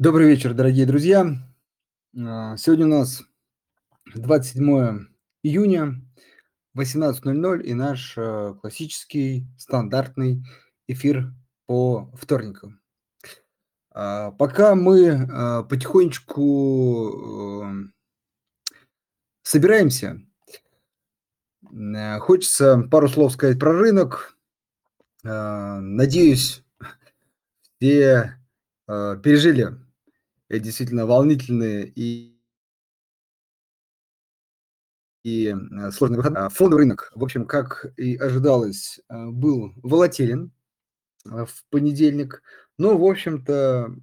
[0.00, 1.26] Добрый вечер, дорогие друзья.
[2.16, 3.22] А, сегодня у нас
[4.14, 5.08] 27
[5.42, 6.00] июня,
[6.72, 10.42] 18:00 и наш, э, классический стандартный
[10.88, 11.34] эфир
[11.66, 12.80] по вторникам.
[13.90, 17.92] А, пока мы, а, потихонечку, эм,
[19.42, 20.22] собираемся,
[21.70, 24.34] э, хочется пару слов сказать про рынок.
[25.22, 26.64] Надеюсь,
[27.78, 28.38] все,
[28.88, 29.79] э, пережили
[30.58, 32.36] действительно волнительные и
[35.24, 36.48] и, э, сложные выходные.
[36.50, 40.52] Фондовый рынок, в общем, как и ожидалось, э, был волатилен,
[41.26, 42.42] э, в понедельник.
[42.78, 43.94] Но, в общем-то,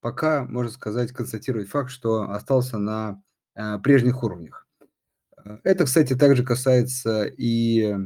[0.00, 3.22] пока, можно сказать, констатировать факт, что остался на,
[3.56, 4.66] э, прежних уровнях.
[5.44, 7.96] Э, это, кстати, также касается и,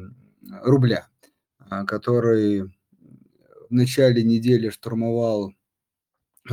[0.63, 1.09] рубля,
[1.59, 5.53] а, который в начале недели штурмовал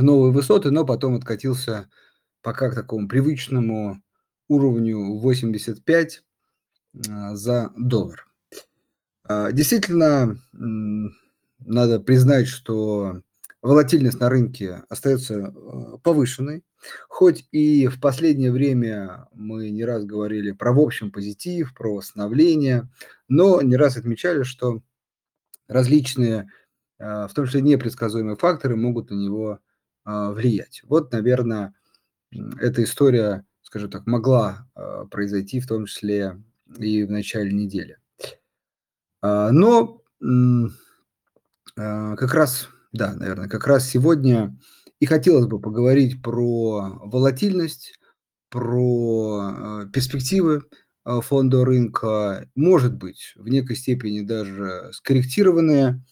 [0.02, 1.88] новые высоты, но потом откатился
[2.42, 4.02] пока к такому привычному
[4.48, 6.22] уровню 85
[7.08, 8.26] а, за доллар.
[9.24, 13.22] А, действительно, надо признать, что
[13.62, 15.52] волатильность на рынке остается э,
[16.02, 16.62] повышенной,
[17.08, 22.90] хоть и в последнее время мы не раз говорили про в общем позитив, про восстановление,
[23.28, 24.82] но не раз отмечали, что
[25.66, 26.50] различные,
[26.98, 29.58] а, в том числе непредсказуемые факторы могут на него а,
[30.04, 30.82] влиять.
[30.84, 31.74] Вот, наверное,
[32.60, 36.40] эта история, скажем так, могла а, произойти, в том числе
[36.78, 37.98] и в начале недели.
[39.22, 40.00] А, но
[41.76, 44.56] как раз, да, наверное, как раз сегодня
[45.00, 47.98] и хотелось бы поговорить про волатильность,
[48.48, 50.62] про перспективы
[51.04, 56.02] фондового рынка, может быть, в некой степени даже скорректированные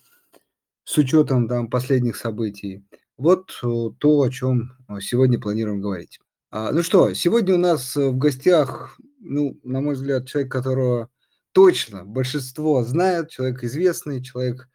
[0.85, 2.85] с учетом там последних событий.
[3.23, 6.19] Вот э, то, о чем э, сегодня планируем говорить.
[6.51, 11.09] А, ну что, сегодня у нас э, в гостях, ну, на мой взгляд, человек, которого
[11.53, 14.69] точно большинство знает, человек известный, человек,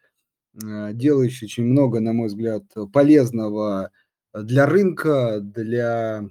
[0.54, 3.90] делающий очень много, на мой взгляд, полезного
[4.32, 6.24] для рынка, для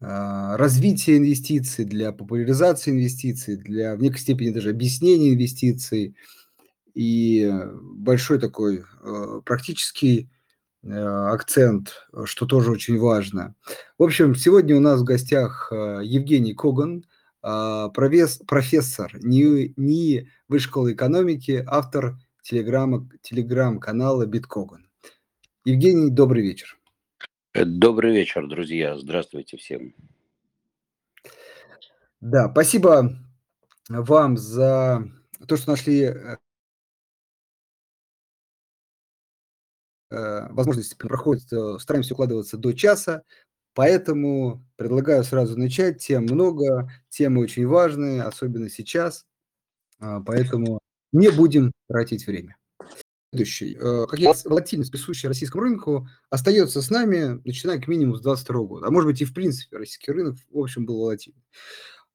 [0.00, 6.14] а, развития инвестиций, для популяризации инвестиций, для в некой степени даже объяснения инвестиций
[6.96, 7.52] и
[7.82, 10.30] большой такой э, практический
[10.82, 13.54] э, акцент, что тоже очень важно.
[13.98, 17.04] В общем, сегодня у нас в гостях э, Евгений Коган,
[17.42, 24.88] а, профессор НИИ Высшей школы экономики, автор телеграмма, телеграм-канала Биткоган.
[25.66, 26.78] Евгений, добрый вечер.
[27.54, 28.98] Добрый вечер, друзья.
[28.98, 29.94] Здравствуйте всем.
[32.20, 33.16] Да, спасибо
[33.90, 35.04] вам за
[35.46, 36.14] то, что нашли
[40.10, 43.22] Э, возможность проходит, э, стараемся укладываться до часа,
[43.74, 45.98] поэтому предлагаю сразу начать.
[45.98, 49.26] Тем много, темы очень важные, особенно сейчас,
[49.98, 50.78] а, поэтому
[51.12, 52.56] не будем тратить время.
[53.32, 53.76] Следующий.
[53.80, 58.66] Э, как я волатильность, присущая российскому рынку, остается с нами, начиная к минимуму с 2022
[58.66, 58.86] года.
[58.86, 61.42] А может быть и в принципе российский рынок, в общем, был волатильный.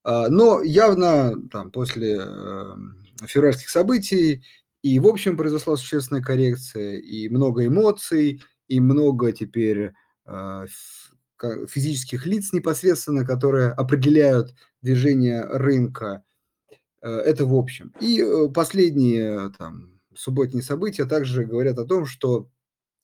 [0.04, 2.22] А, но явно там, после
[3.28, 4.44] февральских событий
[4.82, 9.92] и, в общем, произошла существенная коррекция, и много эмоций, и много теперь
[10.26, 10.66] э,
[11.68, 16.24] физических лиц непосредственно, которые определяют движение рынка.
[17.02, 17.94] Э, это в общем.
[18.00, 22.50] И э, последние там, субботние события также говорят о том, что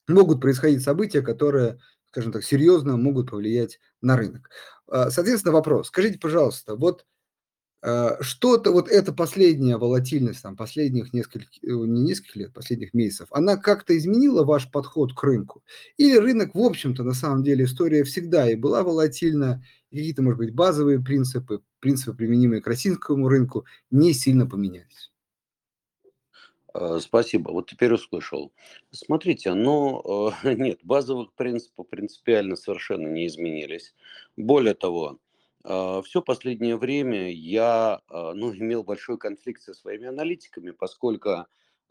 [0.08, 4.50] могут происходить события, которые, скажем так, серьезно могут повлиять на рынок.
[4.90, 5.88] Соответственно, вопрос.
[5.88, 7.04] Скажите, пожалуйста, вот а,
[8.20, 13.56] что-то, вот эта последняя волатильность, там, последних нескольких, э, не нескольких лет, последних месяцев, она
[13.56, 15.62] как-то изменила ваш подход к рынку?
[15.96, 20.54] Или рынок, в общем-то, на самом деле, история всегда и была волатильна, какие-то, может быть,
[20.54, 25.12] базовые принципы, принципы, применимые к российскому рынку, не сильно поменялись?
[26.74, 27.50] А, спасибо.
[27.50, 28.52] Вот теперь услышал.
[28.90, 33.94] Смотрите, ну, нет, базовых принципов принципиально совершенно не изменились.
[34.36, 35.27] Более того, а,
[35.68, 41.44] Все последнее время я а, ну, имел большой конфликт со своими аналитиками, поскольку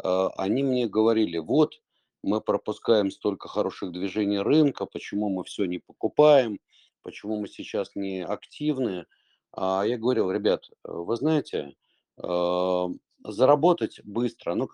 [0.03, 1.79] а, они мне говорили, вот,
[2.23, 6.59] мы пропускаем столько хороших движений рынка, почему мы все не покупаем,
[7.03, 9.05] почему мы сейчас не активны.
[9.51, 11.75] А я говорил, ребят, вы знаете,
[12.17, 14.67] заработать быстро, ну,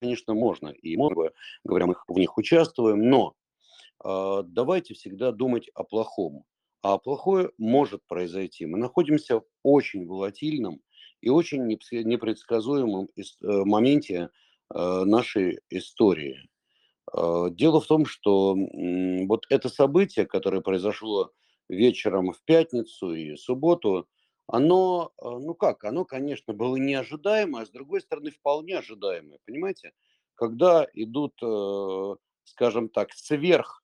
[0.00, 1.32] конечно, можно, и мы,
[1.64, 3.45] говоря, мы в них участвуем, но а,
[4.02, 6.44] давайте всегда думать о плохом.
[6.82, 8.64] А плохое может произойти.
[8.64, 10.80] Мы находимся в очень волатильном
[11.20, 14.30] и очень непредсказуемом э, моменте
[14.72, 16.48] э, нашей истории.
[17.12, 18.54] Э, дело в том, что
[19.26, 21.32] вот это событие, которое произошло
[21.68, 24.06] вечером в пятницу и субботу,
[24.46, 29.92] оно, э, ну как, оно, конечно, было неожидаемо, а с другой стороны вполне ожидаемое, понимаете?
[30.36, 31.32] Когда идут,
[32.44, 33.82] скажем так, сверх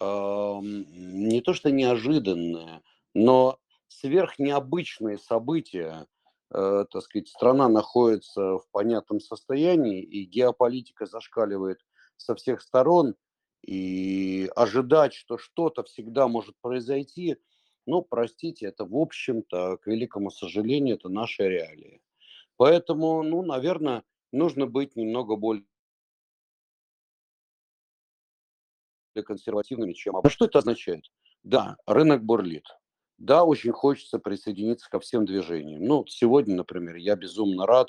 [0.00, 2.82] не то что неожиданные,
[3.14, 3.58] но
[3.88, 6.06] сверхнеобычные события.
[6.52, 11.80] Э, так сказать, страна находится в понятном состоянии, и геополитика зашкаливает
[12.16, 13.14] со всех сторон,
[13.66, 17.36] и ожидать, что что-то всегда может произойти,
[17.84, 22.00] ну, простите, это, в общем-то, к великому сожалению, это наши реалии.
[22.56, 25.64] Поэтому, ну, наверное, нужно быть немного более
[29.22, 30.16] консервативными, чем...
[30.16, 31.04] А что это означает?
[31.42, 32.64] Да, рынок бурлит.
[33.18, 35.84] Да, очень хочется присоединиться ко всем движениям.
[35.84, 37.88] Ну, сегодня, например, я безумно рад.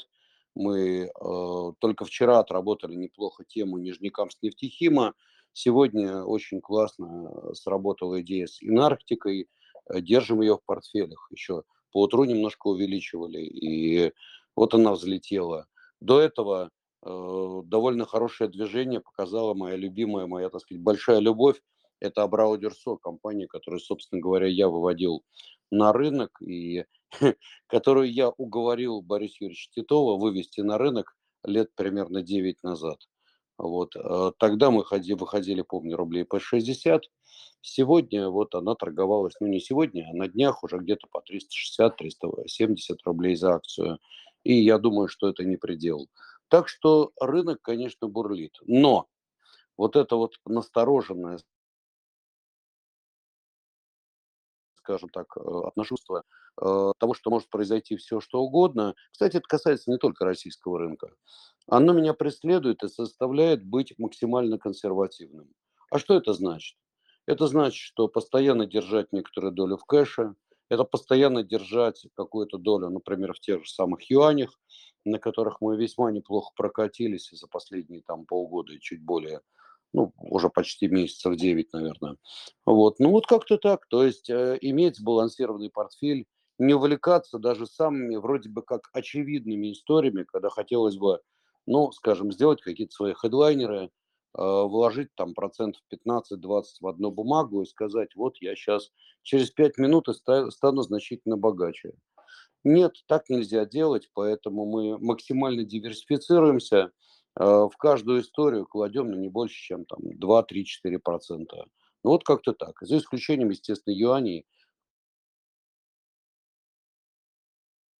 [0.55, 5.13] Мы э, только вчера отработали неплохо тему Нижнекамск-нефтехима.
[5.53, 9.49] Сегодня очень классно сработала идея с Инарктикой.
[9.89, 11.27] Э, держим ее в портфелях.
[11.31, 14.13] Еще по утру немножко увеличивали, и
[14.55, 15.67] вот она взлетела.
[15.99, 16.76] До этого Э,
[17.63, 21.61] довольно хорошее движение показала моя любимая, моя, так сказать, большая любовь.
[21.99, 25.23] Это Абрау Дюрсо, компания, которую, собственно говоря, я выводил
[25.71, 26.85] на рынок и
[27.67, 32.99] которую я уговорил Бориса Юрьевича Титова вывести на рынок лет примерно 9 назад.
[33.57, 33.95] Вот.
[33.95, 37.03] Э, тогда мы ходили, выходили, помню, рублей по 60.
[37.61, 41.23] Сегодня вот она торговалась, ну не сегодня, а на днях уже где-то по
[41.79, 43.99] 360-370 рублей за акцию.
[44.43, 46.07] И я думаю, что это не предел.
[46.49, 48.57] Так что рынок, конечно, бурлит.
[48.65, 49.07] Но
[49.77, 51.39] вот это вот настороженное,
[54.75, 56.23] скажем так, э, отношение
[56.61, 58.95] э, того, что может произойти все, что угодно.
[59.11, 61.09] Кстати, это касается не только российского рынка.
[61.67, 65.49] Оно меня преследует и заставляет быть максимально консервативным.
[65.91, 66.77] А что это значит?
[67.25, 70.35] Это значит, что постоянно держать некоторую долю в кэше,
[70.69, 74.51] это постоянно держать какую-то долю, например, в тех же самых юанях,
[75.07, 79.41] на которых мы весьма неплохо прокатились за последние там полгода и чуть более,
[79.93, 82.17] ну, уже почти месяцев 9, наверное.
[82.65, 86.25] Вот, ну вот как-то так, то есть э, иметь сбалансированный портфель,
[86.59, 91.21] не увлекаться даже самыми вроде бы как очевидными историями, когда хотелось бы,
[91.65, 93.89] ну, скажем, сделать какие-то свои хедлайнеры, э,
[94.33, 100.07] вложить там процентов 15-20 в одну бумагу и сказать, вот я сейчас через 5 минут
[100.49, 101.93] стану значительно богаче.
[102.67, 106.91] Нет, так нельзя делать, поэтому мы максимально диверсифицируемся.
[107.39, 111.45] Э, в каждую историю кладем на не больше, чем там 2-3-4%.
[112.03, 112.75] Ну вот как-то так.
[112.81, 114.45] За исключением, естественно, юаней,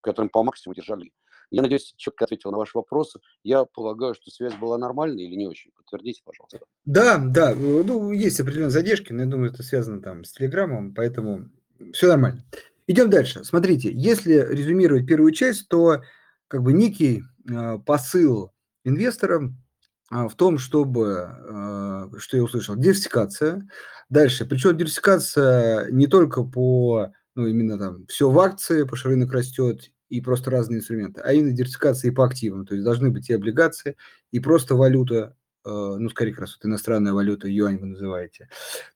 [0.01, 1.13] которым по максимуму держали.
[1.49, 3.15] Я надеюсь, четко ответил на ваш вопрос.
[3.43, 5.71] Я полагаю, что связь была нормальной или не очень.
[5.77, 6.59] Подтвердите, пожалуйста.
[6.83, 11.49] Да, да, ну, есть определенные задержки, но я думаю, это связано там с Телеграмом, поэтому
[11.93, 12.43] все нормально.
[12.87, 13.43] Идем дальше.
[13.43, 16.01] Смотрите, если резюмировать первую часть, то
[16.47, 18.53] как бы некий э, посыл
[18.85, 19.61] инвесторам
[20.09, 23.67] э, в том, чтобы, э, что я услышал, диверсификация.
[24.09, 29.91] Дальше, причем диверсификация не только по, ну, именно там, все в акции, потому рынок растет,
[30.07, 32.65] и просто разные инструменты, а именно диверсификация и по активам.
[32.65, 33.97] То есть должны быть и облигации,
[34.31, 35.35] и просто валюта,
[35.65, 38.47] ну, скорее, как раз вот иностранная валюта, юань вы называете.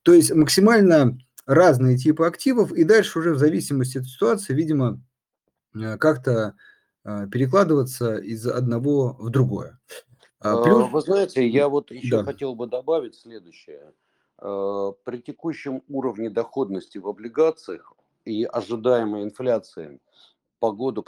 [0.04, 5.02] То есть максимально разные типы активов, и дальше уже в зависимости от ситуации, видимо,
[5.76, 6.56] э, как-то
[7.04, 9.80] э, перекладываться из одного в другое.
[10.40, 10.90] А, а, плюс...
[10.92, 12.24] Вы знаете, я вот еще да.
[12.24, 13.94] хотел бы добавить следующее.
[14.40, 17.94] Э, при текущем уровне доходности в облигациях
[18.26, 20.00] и ожидаемой инфляции
[20.60, 21.06] по году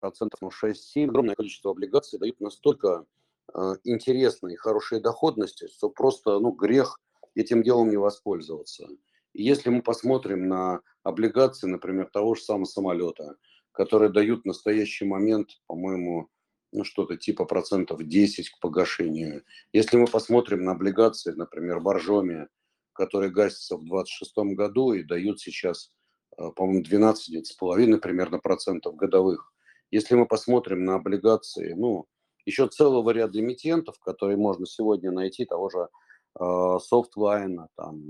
[0.00, 3.04] процентов ну, 6-7, огромное количество облигаций дают настолько
[3.54, 6.98] э, интересные, хорошие доходности, что просто ну, грех
[7.34, 8.88] этим делом не воспользоваться.
[9.32, 13.36] И если мы посмотрим на облигации, например, того же самого самолета,
[13.72, 16.28] которые дают в настоящий момент, по-моему,
[16.72, 19.44] ну, что-то типа процентов 10 к погашению.
[19.72, 22.48] Если мы посмотрим на облигации, например, Боржоми,
[22.92, 25.92] которые гасятся в 2026 году и дают сейчас,
[26.36, 29.52] э, по-моему, 12,5 примерно процентов годовых.
[29.90, 32.06] Если мы посмотрим на облигации, ну,
[32.50, 35.88] еще целого ряда эмитентов, которые можно сегодня найти, того же
[36.34, 38.00] Софтлайна там,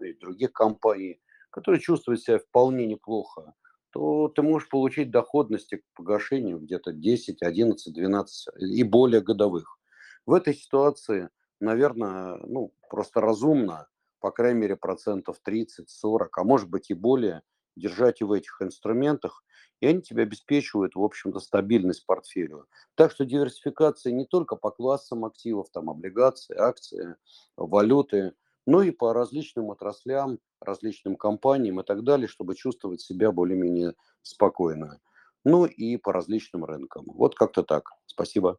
[0.00, 1.20] и других компаний,
[1.50, 3.54] которые чувствуют себя вполне неплохо,
[3.90, 9.78] то ты можешь получить доходности к погашению где-то 10, 11, 12 и более годовых.
[10.26, 13.88] В этой ситуации, наверное, ну, просто разумно,
[14.20, 17.42] по крайней мере, процентов 30, 40, а может быть и более,
[17.78, 19.44] держать и в этих инструментах,
[19.80, 22.64] и они тебе обеспечивают, в общем-то, стабильность портфеля.
[22.94, 27.16] Так что диверсификация не только по классам активов, там облигации, акции,
[27.56, 28.32] валюты,
[28.66, 35.00] но и по различным отраслям, различным компаниям и так далее, чтобы чувствовать себя более-менее спокойно.
[35.44, 37.06] Ну и по различным рынкам.
[37.06, 37.88] Вот как-то так.
[38.06, 38.58] Спасибо.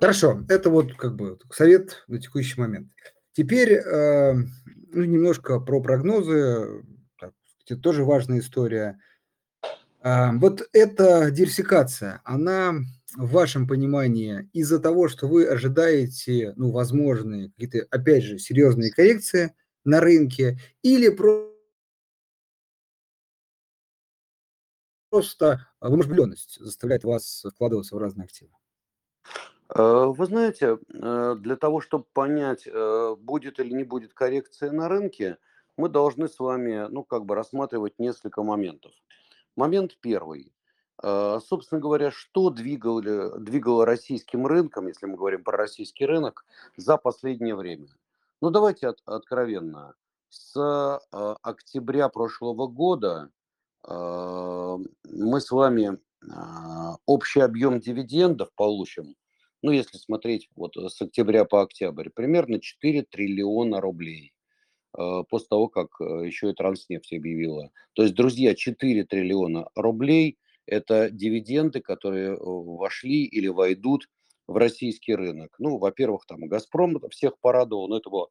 [0.00, 2.90] Хорошо, это вот как бы совет на текущий момент.
[3.32, 6.84] Теперь э, ну, немножко про прогнозы.
[7.66, 8.98] Это тоже важная история.
[10.02, 12.74] Э, вот эта диверсификация, она
[13.16, 19.54] в вашем понимании из-за того, что вы ожидаете, ну, возможные какие-то, опять же, серьезные коррекции
[19.84, 21.08] на рынке, или
[25.10, 28.50] просто вынужденность заставляет вас вкладываться в разные активы?
[29.74, 34.88] Э, вы знаете, э, для того, чтобы понять, э, будет или не будет коррекция на
[34.88, 35.38] рынке,
[35.76, 38.92] мы должны с вами, ну, как бы рассматривать несколько моментов.
[39.56, 40.52] Момент первый.
[41.02, 46.44] Собственно говоря, что двигало, двигало российским рынком, если мы говорим про российский рынок,
[46.76, 47.88] за последнее время?
[48.40, 49.94] Ну, давайте от, откровенно.
[50.28, 51.00] С
[51.42, 53.30] октября прошлого года
[53.86, 55.98] мы с вами
[57.06, 59.16] общий объем дивидендов получим
[59.64, 64.33] ну, если смотреть вот с октября по октябрь, примерно 4 триллиона рублей
[65.28, 67.70] после того, как э, еще и Транснефть объявила.
[67.94, 74.08] То есть, друзья, 4 триллиона рублей– это дивиденды, которые вошли или войдут
[74.46, 75.54] в российский рынок.
[75.58, 78.28] Ну, во-первых, там «Газпром» всех порадовал, но этого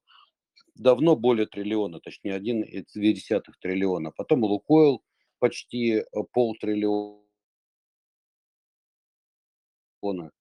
[0.75, 4.12] давно более триллиона, точнее 1,2 триллиона.
[4.12, 5.03] Потом «Лукойл»
[5.39, 7.20] почти полтриллиона,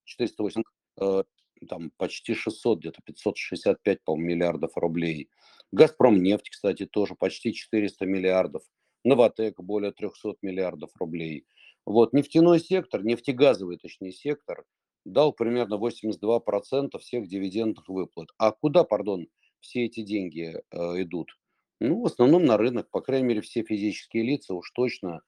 [0.05, 0.63] 408
[0.99, 1.23] Э,
[1.69, 5.29] там почти 600, где-то 565, по миллиардов рублей.
[5.73, 8.61] Газпром нефть, кстати, тоже почти 400 миллиардов.
[9.03, 11.47] Новотек более 300 миллиардов рублей.
[11.83, 14.65] Вот, нефтяной сектор, нефтегазовый, точнее, сектор
[15.03, 18.29] дал примерно 82% всех дивидендных выплат.
[18.37, 19.27] А куда, пардон,
[19.61, 21.35] все эти деньги э, идут?
[21.79, 25.21] Ну, в основном на рынок, по крайней мере, все физические лица уж точно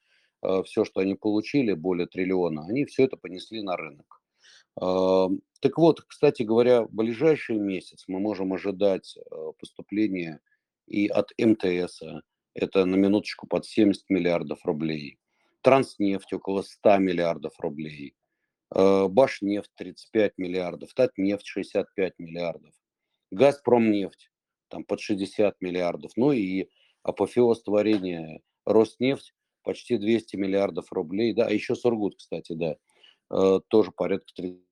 [0.43, 4.21] э, все, что они получили, более триллиона, они все это понесли на рынок.
[5.65, 10.39] Так вот, кстати говоря, в ближайший месяц мы можем ожидать э, поступления
[10.85, 12.03] и от МТС,
[12.53, 15.17] это на минуточку под 70 миллиардов рублей,
[15.61, 18.13] Транснефть около 100 миллиардов рублей,
[18.75, 22.75] э, Башнефть 35 миллиардов, Татнефть 65 миллиардов,
[23.31, 24.29] Газпромнефть
[24.67, 26.69] там под 60 миллиардов, ну и
[27.01, 32.75] апофеоз творения Роснефть почти 200 миллиардов рублей, да, а еще Сургут, кстати, да,
[33.31, 34.64] э, тоже порядка 30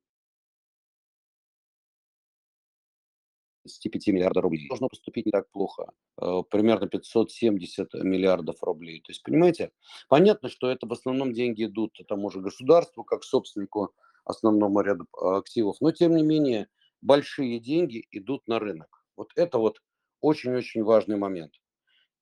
[3.63, 4.67] 25 миллиардов рублей.
[4.67, 5.91] Должно поступить не так плохо.
[6.22, 9.00] Э, примерно 570 миллиардов рублей.
[9.01, 9.72] То есть, понимаете,
[10.10, 13.93] понятно, что это в основном деньги идут тому же государству, как собственнику
[14.25, 15.77] основному ряду э, активов.
[15.82, 16.67] Но, тем не менее,
[17.01, 19.05] большие деньги идут на рынок.
[19.15, 19.82] Вот это вот
[20.22, 21.53] очень-очень важный момент.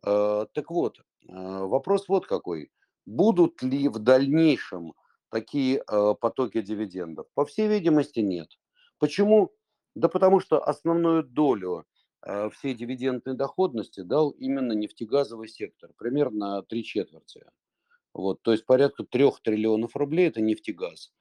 [0.05, 2.71] Э, так вот, вопрос вот какой.
[3.05, 4.93] Будут ли в дальнейшем
[5.29, 5.83] такие
[6.19, 7.27] потоки дивидендов?
[7.33, 8.50] По всей видимости, нет.
[9.00, 9.51] Почему?
[9.95, 11.86] Да потому что основную долю
[12.25, 17.45] э, всей дивидендной доходности дал именно нефтегазовый сектор, примерно три четверти.
[18.13, 21.12] Вот, то есть порядка трех триллионов рублей это нефтегаз.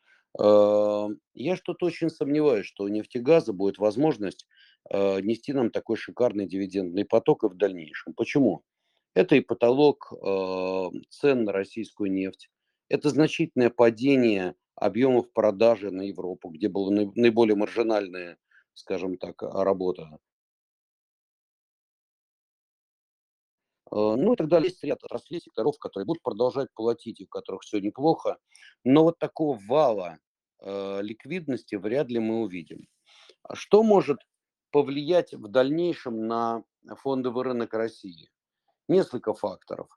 [0.40, 4.46] Э, я что-то очень сомневаюсь, что у нефтегаза будет возможность
[4.88, 8.14] э, нести нам такой шикарный дивидендный поток и в дальнейшем.
[8.14, 8.62] Почему?
[9.14, 10.12] Это и потолок
[11.10, 12.48] цен на российскую нефть,
[12.88, 18.38] это значительное падение объемов продажи на Европу, где было наиболее маржинальное
[18.80, 20.18] скажем так, а, работа.
[23.90, 27.62] Э, ну и тогда есть ряд отраслей, секторов, которые будут продолжать платить, и у которых
[27.62, 28.38] все неплохо.
[28.84, 30.18] Но вот такого вала
[30.60, 32.86] э, ликвидности вряд ли мы увидим.
[33.42, 34.18] А что может
[34.70, 36.64] повлиять в дальнейшем на
[37.02, 38.30] фондовый рынок России?
[38.88, 39.88] Несколько факторов.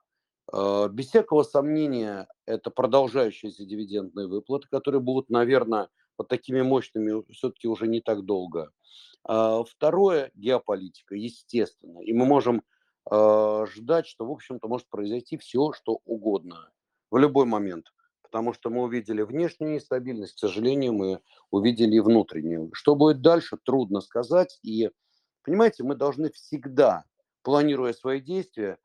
[0.52, 7.68] Э, без всякого сомнения, это продолжающиеся дивидендные выплаты, которые будут, наверное, вот такими мощными все-таки
[7.68, 8.70] уже не так долго.
[9.24, 12.00] А, второе– геополитика, естественно.
[12.00, 12.62] И мы можем
[13.10, 16.70] а, ждать, что, в общем-то, может произойти все, что угодно
[17.10, 17.92] в любой момент.
[18.22, 22.70] Потому что мы увидели внешнюю нестабильность, к сожалению, мы увидели и внутреннюю.
[22.72, 24.58] Что будет дальше, трудно сказать.
[24.62, 24.90] И,
[25.42, 27.04] понимаете, мы должны всегда,
[27.42, 28.78] планируя свои действия,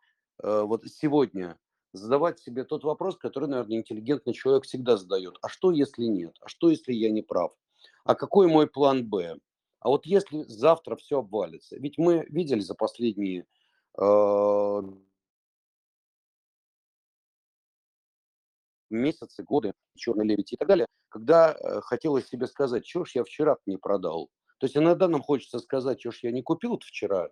[0.43, 1.57] э, вот сегодня
[1.93, 5.37] задавать себе тот вопрос, который, наверное, интеллигентный человек всегда задает.
[5.41, 6.35] А что, если нет?
[6.41, 7.53] А что, если я не прав?
[8.03, 9.39] А какой мой план «Б»?
[9.79, 11.77] А вот если завтра все обвалится?
[11.77, 13.45] Ведь мы видели за последние
[13.97, 14.81] э,
[18.89, 23.23] месяцы, годы, черный лебедь и так далее, когда э, хотелось себе сказать, что ж я
[23.23, 24.29] вчера не продал.
[24.59, 27.29] То есть иногда нам хочется сказать, что ж я не купил вчера,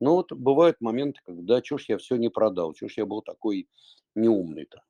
[0.00, 3.68] но вот бывают моменты, когда ж я все не продал, ж я был такой
[4.14, 4.82] неумный-то.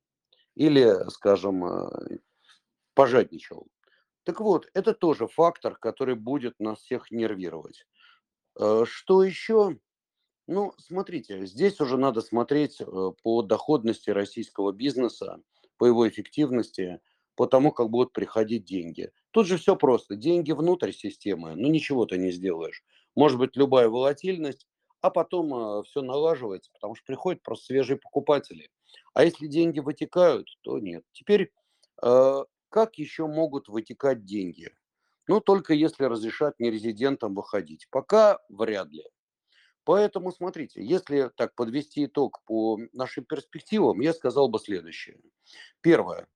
[0.54, 2.18] Или, скажем, э,
[2.94, 3.68] пожадничал.
[4.24, 7.86] Так вот, это тоже фактор, который будет нас всех нервировать.
[8.58, 9.78] Э, что еще?
[10.46, 12.84] Ну, смотрите, здесь уже надо смотреть э,
[13.22, 15.40] по доходности российского бизнеса,
[15.76, 17.00] по его эффективности,
[17.36, 19.12] по тому, как будут приходить деньги.
[19.30, 20.16] Тут же все просто.
[20.16, 22.82] Деньги внутрь системы, ну ничего ты не сделаешь.
[23.14, 24.66] Может быть любая волатильность,
[25.00, 28.70] а потом э, все налаживается, потому что приходят просто свежие покупатели.
[29.14, 31.04] А если деньги вытекают, то нет.
[31.12, 31.52] Теперь,
[32.02, 34.72] э, как еще могут вытекать деньги?
[35.28, 37.86] Ну, только если разрешат нерезидентам выходить.
[37.90, 39.04] Пока вряд ли.
[39.84, 45.18] Поэтому смотрите, если так подвести итог по нашим перспективам, я сказал бы следующее.
[45.80, 46.28] Первое.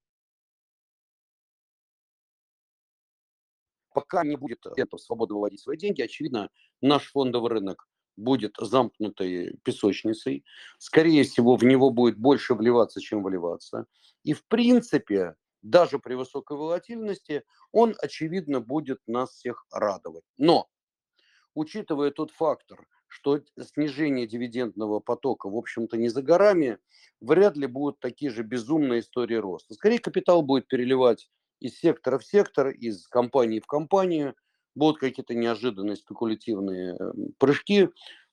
[3.92, 6.48] Пока не будет клиентов свободно выводить свои деньги, очевидно,
[6.80, 10.44] наш фондовый рынок будет замкнутой песочницей.
[10.78, 13.86] Скорее всего, в него будет больше вливаться, чем выливаться.
[14.24, 20.24] И в принципе, даже при высокой волатильности, он, очевидно, будет нас всех радовать.
[20.36, 20.68] Но,
[21.54, 26.78] учитывая тот фактор, что снижение дивидендного потока, в общем-то, не за горами,
[27.20, 29.74] вряд ли будут такие же безумные истории роста.
[29.74, 34.34] Скорее, капитал будет переливать из сектора в сектор, из компании в компанию,
[34.74, 37.88] будут какие-то неожиданные спекулятивные эм, прыжки.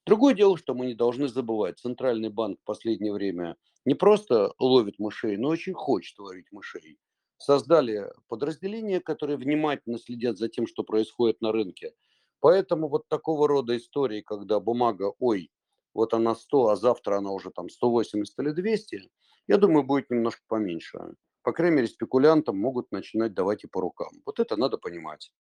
[0.05, 3.55] Другое дело, что мы не должны забывать, Центральный банк в последнее время
[3.85, 6.97] не просто ловит мышей, но очень хочет ловить мышей.
[7.37, 11.93] Создали подразделения, которые внимательно следят за тем, что происходит на рынке–
[12.39, 15.51] Поэтому вот такого рода истории, когда бумага, ой,
[15.93, 19.09] вот она 100, а завтра она уже там 180 или 200,
[19.47, 20.99] я думаю, будет немножко поменьше.
[21.43, 24.09] По крайней мере, спекулянтам могут начинать давать и по рукам.
[24.25, 25.31] Вот это надо понимать.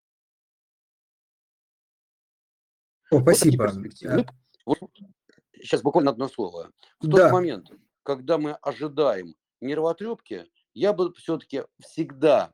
[3.11, 3.73] О, спасибо.
[3.73, 4.27] Вот
[4.67, 4.91] вот,
[5.55, 6.71] сейчас буквально одно слово.
[7.01, 7.33] В тот да.
[7.33, 7.71] момент,
[8.03, 12.53] когда мы ожидаем нервотрепки, я бы все-таки всегда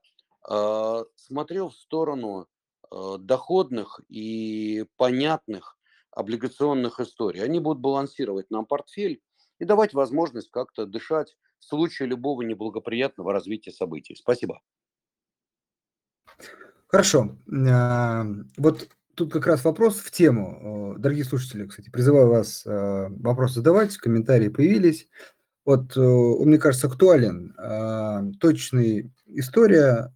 [0.48, 2.48] э, смотрел в сторону
[2.94, 5.76] Э, доходных и понятных
[6.12, 7.42] облигационных историй.
[7.42, 9.20] Они будут балансировать нам портфель
[9.58, 14.14] и давать возможность как-то дышать в случае любого неблагоприятного развития событий.
[14.14, 14.60] Спасибо.
[16.86, 17.36] Хорошо.
[17.68, 18.24] А,
[18.56, 20.96] вот тут как раз вопрос в тему.
[20.98, 25.08] Дорогие слушатели, кстати, призываю вас а, вопрос задавать, комментарии появились.
[25.64, 27.54] Вот он, мне кажется, актуален.
[28.38, 30.12] Точная история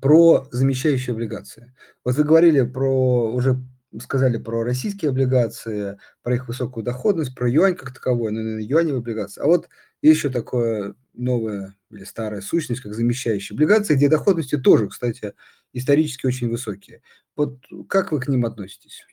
[0.00, 1.74] про замещающие облигации.
[2.04, 3.62] Вот вы говорили про, уже
[4.00, 9.00] сказали про российские облигации, про их высокую доходность, про юань как таковой, но ну, юаневые
[9.00, 9.42] облигации.
[9.42, 9.68] А вот
[10.00, 15.34] еще такое новое или старая сущность, как замещающие облигации, где доходности тоже, кстати,
[15.72, 17.02] исторически очень высокие.
[17.36, 19.04] Вот как вы к ним относитесь?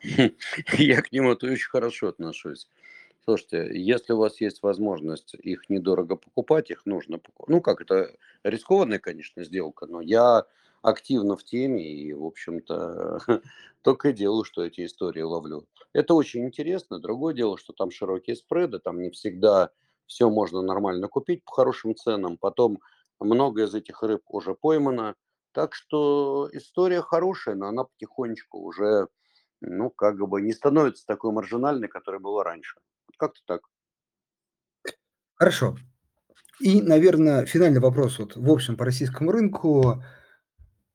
[0.78, 2.68] Я к ним очень хорошо отношусь.
[3.24, 7.48] Слушайте, если у вас есть возможность их недорого покупать, их нужно покупать.
[7.50, 10.46] Ну, как это рискованная, конечно, сделка, но я
[10.80, 13.18] активно в теме и, в общем-то,
[13.82, 15.66] только и делаю, что эти истории ловлю.
[15.92, 17.00] Это очень интересно.
[17.00, 19.72] Другое дело, что там широкие спреды, там не всегда
[20.08, 22.36] все можно нормально купить по хорошим ценам.
[22.38, 22.80] Потом
[23.20, 25.14] много из этих рыб уже поймано.
[25.52, 29.08] Так что история хорошая, но она потихонечку уже,
[29.60, 32.78] ну, как бы не становится такой маржинальной, которая была раньше.
[33.16, 33.62] Как-то так.
[35.34, 35.76] Хорошо.
[36.60, 40.02] И, наверное, финальный вопрос вот в общем по российскому рынку.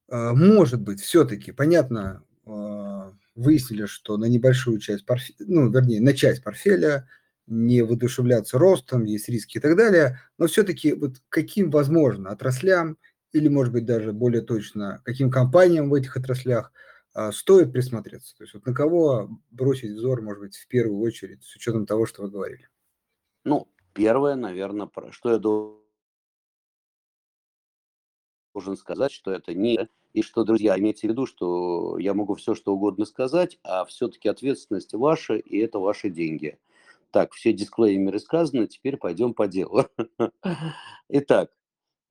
[0.09, 6.13] А, может быть, все-таки, понятно, а, выяснили, что на небольшую часть портфеля, ну, вернее, на
[6.13, 7.07] часть портфеля
[7.47, 12.97] не воодушевляться ростом, есть риски и так далее, но все-таки вот каким возможно отраслям
[13.31, 16.71] или, может быть, даже более точно, каким компаниям в этих отраслях–
[17.13, 18.35] а, стоит присмотреться?
[18.35, 22.05] То есть вот на кого бросить взор, может быть, в первую очередь, с учетом того,
[22.05, 22.67] что вы говорили?
[23.43, 25.77] Ну, первое, наверное, про что я должен
[28.77, 29.87] сказать, что это не...
[30.13, 34.29] И что, друзья, имейте в виду, что я могу все, что угодно сказать, а все-таки
[34.29, 36.59] ответственность ваша, и это ваши деньги.
[37.13, 39.85] Так, все дисклеймеры сказаны, теперь пойдем по делу.
[41.09, 41.51] Итак,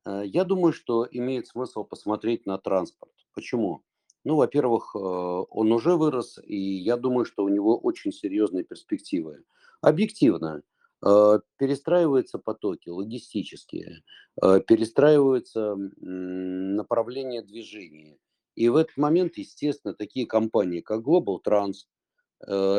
[0.06, 3.12] э, я думаю, что имеет смысл посмотреть на транспорт.
[3.34, 3.82] Почему?
[4.22, 9.42] Ну, во-первых, э, он уже вырос, и я думаю, что у него очень серьезные перспективы.
[9.80, 10.62] Объективно,
[11.04, 14.04] э, перестраиваются потоки логистические,
[14.40, 18.18] перестраиваются направления движения.
[18.54, 21.86] И в этот момент, естественно, такие компании, как Global Trans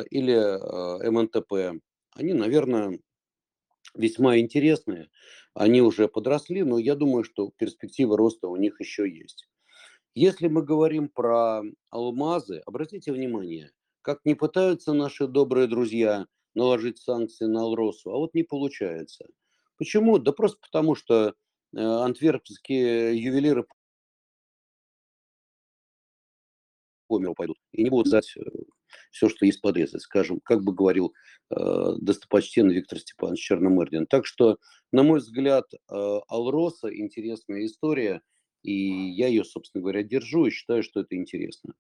[0.10, 1.82] или МНТП,
[2.16, 3.00] они, наверное,
[3.96, 5.10] весьма интересные.
[5.54, 9.48] Они уже подросли, но я думаю, что перспектива роста у них еще есть.
[10.16, 13.72] Если мы говорим про алмазы, обратите внимание,
[14.02, 19.26] как не пытаются наши добрые друзья наложить санкции на Алросу, а вот не получается.
[19.78, 20.20] Почему?
[20.20, 21.34] Да просто потому, что э,
[21.80, 23.66] антверпские ювелиры
[27.08, 28.42] по миру пойдут и не будут знать э,
[29.12, 31.14] все, что есть подрезать, скажем, как бы говорил
[31.50, 31.56] э,
[32.00, 34.08] достопочтенный Виктор Степанович Черномырдин.
[34.08, 34.58] Так что,
[34.92, 35.78] на мой взгляд, э,
[36.28, 38.22] Алроса интересная история,
[38.64, 41.74] и я ее, собственно говоря, держу и считаю, что это интересно.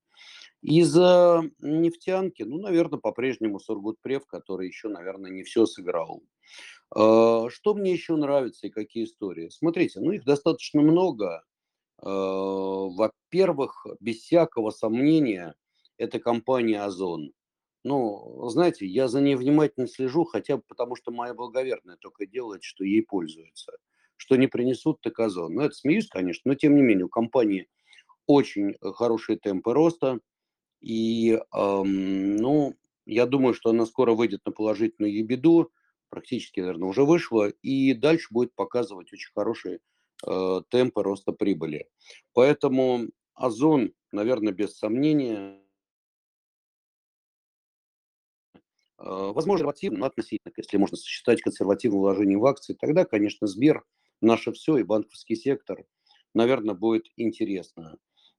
[0.61, 6.23] Из-за нефтянки, ну, наверное, по-прежнему Сургутпрев, который еще, наверное, не все сыграл.
[6.95, 9.49] Э, что мне еще нравится и какие истории?
[9.49, 11.43] Смотрите, ну, их достаточно много.
[12.01, 15.55] Э, во-первых, без всякого сомнения,
[15.97, 17.33] это компания «Озон».
[17.83, 22.63] Ну, знаете, я за ней внимательно слежу, хотя бы потому, что моя благоверная только делает,
[22.63, 23.73] что ей пользуется.
[24.15, 25.55] Что не принесут, так Озон.
[25.55, 27.67] Ну, это смеюсь, конечно, но тем не менее у компании
[28.25, 30.19] очень э, хорошие темпы роста.
[30.79, 32.75] И, эм, ну,
[33.05, 35.71] я думаю, что она скоро выйдет на положительную ебеду,
[36.09, 39.79] практически, наверное, уже вышла, и дальше будет показывать очень хорошие
[40.25, 41.89] э, темпы роста прибыли.
[42.33, 45.62] Поэтому Озон, наверное, без сомнения,
[49.03, 53.83] возможно, консервативно, но относительно, если можно сочетать консервативное вложение в акции, тогда, конечно, Сбер,
[54.21, 55.85] наше все и банковский сектор,
[56.33, 57.97] наверное, будет интересно.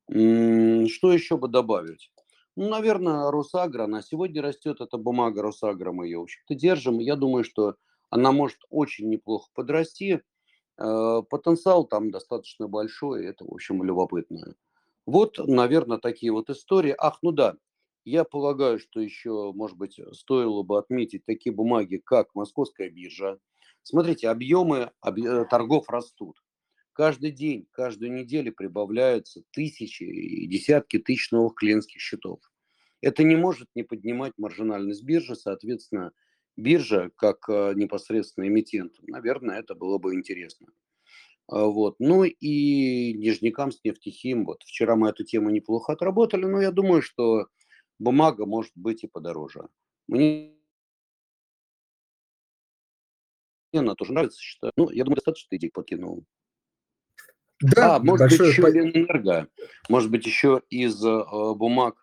[0.08, 2.10] Что еще бы добавить?
[2.56, 6.98] Ну, наверное, Росагра, она сегодня растет, эта бумага Росагра, мы ее, в общем-то, держим.
[7.00, 7.76] Я думаю, что
[8.10, 10.22] она может очень неплохо подрасти.
[10.76, 14.54] А, потенциал там достаточно большой, это, в общем, любопытно.
[15.04, 16.94] Вот, наверное, такие вот истории.
[16.96, 17.56] Ах, ну да,
[18.04, 23.38] я полагаю, что еще, может быть, стоило бы отметить такие бумаги, как Московская биржа.
[23.82, 26.42] Смотрите, объемы э, торгов растут.
[26.92, 32.40] Каждый день, каждую неделю прибавляются тысячи и десятки тысяч новых клиентских счетов.
[33.00, 36.12] Это не может не поднимать маржинальность биржи, соответственно,
[36.56, 40.68] биржа как э, непосредственный эмитент, наверное, это было бы интересно.
[41.48, 41.96] А, вот.
[41.98, 44.44] Ну и Нижнекам с нефтехим.
[44.46, 47.48] Вот вчера мы эту тему неплохо отработали, но я думаю, что
[47.98, 49.68] бумага может быть и подороже.
[50.08, 50.54] Мне
[53.72, 54.72] она тоже нравится, считаю.
[54.76, 56.24] Ну, я думаю, достаточно идей покинул.
[57.60, 58.70] Да, а, может быть, еще по...
[58.70, 59.48] энерго,
[59.88, 61.96] может быть, еще из э, бумаг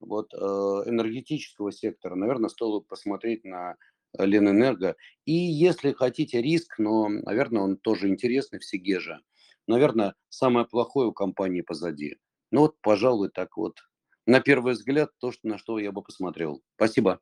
[0.00, 3.76] вот, э, энергетического сектора, наверное, стоило посмотреть на
[4.18, 4.96] Ленэнерго.
[5.24, 9.20] И если хотите риск, но, наверное, он тоже интересный в Сигеже.
[9.66, 12.16] Наверное, самое плохое у компании позади.
[12.50, 13.80] Ну вот, пожалуй, так вот
[14.26, 16.62] на первый взгляд, то, что, на что я бы посмотрел.
[16.76, 17.20] Спасибо.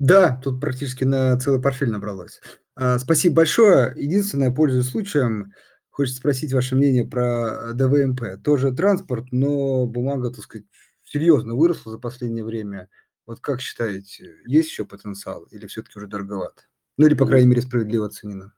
[0.00, 2.40] Да, тут практически на целый портфель набралось.
[2.74, 3.92] А, спасибо большое.
[3.96, 5.52] Единственное, пользуясь случаем,
[5.90, 8.42] хочется спросить ваше мнение про ДВМП.
[8.42, 10.66] Тоже транспорт, но бумага, так сказать,
[11.04, 12.88] серьезно выросла за последнее время.
[13.26, 16.62] Вот как считаете, есть еще потенциал или все-таки уже дороговато?
[16.98, 18.52] Ну или, по крайней мере, справедливо оценено?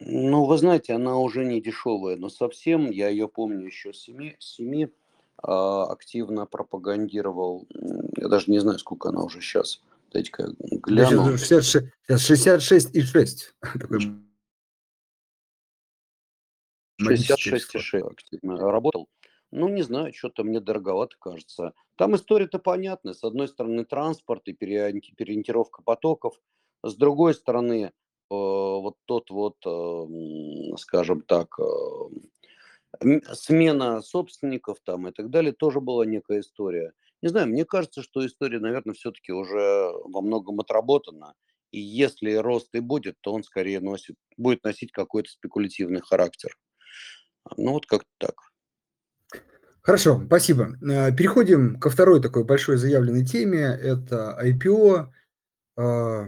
[0.00, 4.34] Ну, вы знаете, она уже не дешевая, но совсем, я ее помню еще с 7,
[4.38, 4.88] 7 а,
[5.42, 7.66] активно пропагандировал,
[8.16, 11.36] я даже не знаю, сколько она уже сейчас, дайте-ка гляну.
[11.36, 13.54] 66, 66,6.
[17.00, 19.08] 66,6 активно работал.
[19.50, 21.72] Ну, не знаю, что-то мне дороговато кажется.
[21.96, 23.14] Там история-то понятная.
[23.14, 26.38] С одной стороны, транспорт и переориентировка потоков.
[26.82, 27.90] С другой стороны, э,
[28.30, 31.62] вот тот вот, э, скажем так, э,
[33.32, 36.92] смена собственников там и так далее тоже была некая история.
[37.22, 41.34] Не знаю, мне кажется, что история, наверное, все-таки уже во многом отработана.
[41.70, 46.56] И если рост и будет, то он скорее носит, будет носить какой-то спекулятивный характер.
[47.56, 48.34] Ну вот как-то так.
[49.82, 50.76] Хорошо, спасибо.
[50.82, 53.60] Э, переходим ко второй такой большой заявленной теме.
[53.60, 55.08] Это IPO.
[55.78, 56.26] Э,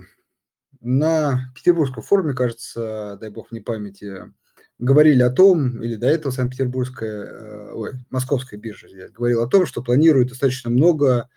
[0.80, 4.32] на Петербургском форуме, кажется, дай бог не памяти,
[4.80, 9.82] говорили о том, или до этого Санкт-Петербургская, э, ой, Московская биржа говорила о том, что
[9.82, 11.28] планирует достаточно много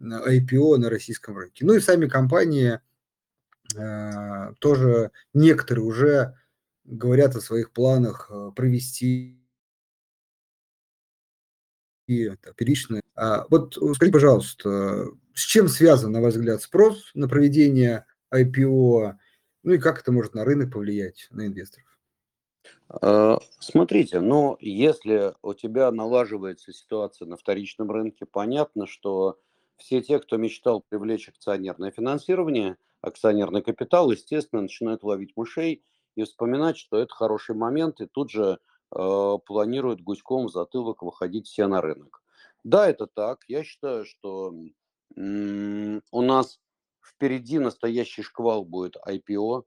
[0.00, 1.64] IPO на российском рынке.
[1.64, 2.80] Ну и сами компании
[3.76, 6.38] э, тоже некоторые уже
[6.84, 9.38] говорят о своих планах э, провести
[12.06, 13.02] первичные.
[13.14, 19.14] А вот скажите, пожалуйста, с чем связан, на ваш взгляд, спрос на проведение IPO,
[19.62, 21.91] ну и как это может на рынок повлиять, на инвесторов?
[23.00, 29.38] Э, смотрите, ну, если у тебя налаживается ситуация на вторичном рынке, понятно, что
[29.76, 35.82] все те, кто мечтал привлечь акционерное финансирование, акционерный капитал, естественно, начинают ловить мышей
[36.16, 38.58] и вспоминать, что это хороший момент, и тут же
[38.94, 42.22] э, планируют гуськом в затылок выходить все на рынок.
[42.64, 43.40] Да, это так.
[43.48, 44.52] Я считаю, что
[45.16, 46.60] м- у нас
[47.00, 49.64] впереди настоящий шквал будет IPO,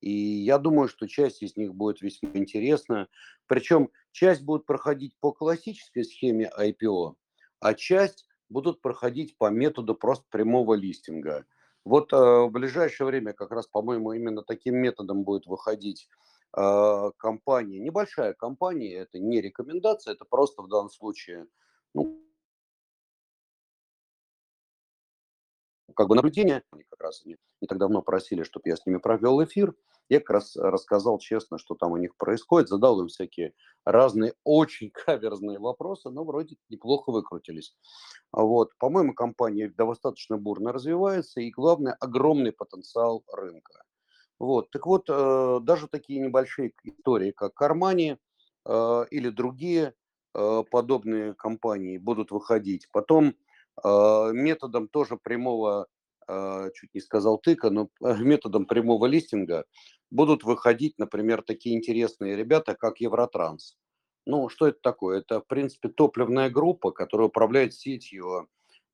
[0.00, 3.08] и я думаю, что часть из них будет весьма интересна.
[3.46, 7.14] Причем часть будет проходить по классической схеме IPO,
[7.60, 11.46] а часть будут проходить по методу просто прямого листинга.
[11.84, 16.08] Вот э, в ближайшее время как раз, по-моему, именно таким методом будет выходить
[16.56, 21.46] э, компания, небольшая компания, это не рекомендация, это просто в данном случае
[21.94, 22.20] ну,
[25.96, 26.62] как бы наблюдение.
[26.70, 29.74] Они как раз не, не так давно просили, чтобы я с ними провел эфир.
[30.08, 33.54] Я как раз рассказал честно, что там у них происходит, задал им всякие
[33.84, 37.74] разные очень каверзные вопросы, но вроде неплохо выкрутились.
[38.30, 38.70] Вот.
[38.78, 43.82] По-моему, компания достаточно бурно развивается, и главное, огромный потенциал рынка.
[44.38, 44.70] Вот.
[44.70, 48.18] Так вот, э, даже такие небольшие истории, как Армани
[48.66, 49.94] э, или другие
[50.34, 52.86] э, подобные компании будут выходить.
[52.92, 53.32] Потом э,
[53.84, 55.86] методом тоже прямого,
[56.28, 59.64] э, чуть не сказал тыка, но методом прямого листинга
[60.10, 63.76] будут выходить, например, такие интересные ребята, как Евротранс.
[64.26, 65.20] Ну, что это такое?
[65.20, 68.48] Это, в принципе, топливная группа, которая управляет сетью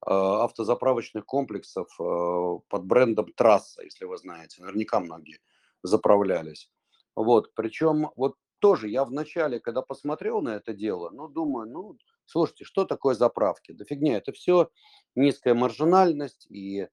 [0.06, 4.62] э, автозаправочных комплексов э, под брендом Трасса, если вы знаете.
[4.62, 5.38] Наверняка многие
[5.82, 6.70] заправлялись.
[7.16, 11.96] Вот, причем вот тоже я вначале, когда посмотрел на это дело, ну, думаю, ну,
[12.32, 13.72] слушайте, что такое заправки?
[13.72, 14.70] Да фигня, это все
[15.14, 16.88] низкая маржинальность и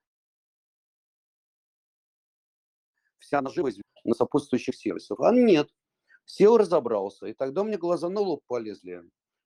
[3.19, 5.19] вся наживость на сопутствующих сервисов.
[5.21, 5.69] А нет,
[6.25, 9.03] сел, разобрался, и тогда мне глаза на лоб полезли.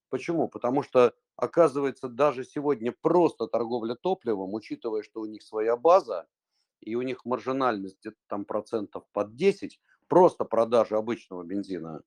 [0.10, 0.48] Почему?
[0.48, 6.28] Потому что, оказывается, даже сегодня просто торговля топливом, учитывая, что у них своя база,
[6.82, 12.02] и у них маржинальность где-то там процентов под 10, просто продажи обычного бензина.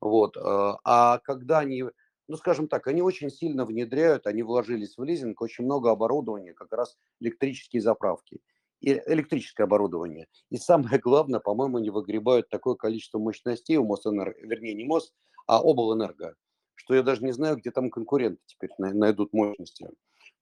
[0.00, 0.36] Вот.
[0.36, 1.84] Э, а когда они,
[2.32, 6.72] ну скажем так, они очень сильно внедряют, они вложились в лизинг, очень много оборудования, как
[6.72, 8.40] раз электрические заправки
[8.80, 10.28] и электрическое оборудование.
[10.48, 15.12] И самое главное, по-моему, не выгребают такое количество мощностей у Мосэнерго, вернее, не Мос,
[15.46, 16.34] а Облэнерго,
[16.74, 19.90] что я даже не знаю, где там конкуренты теперь найдут мощности.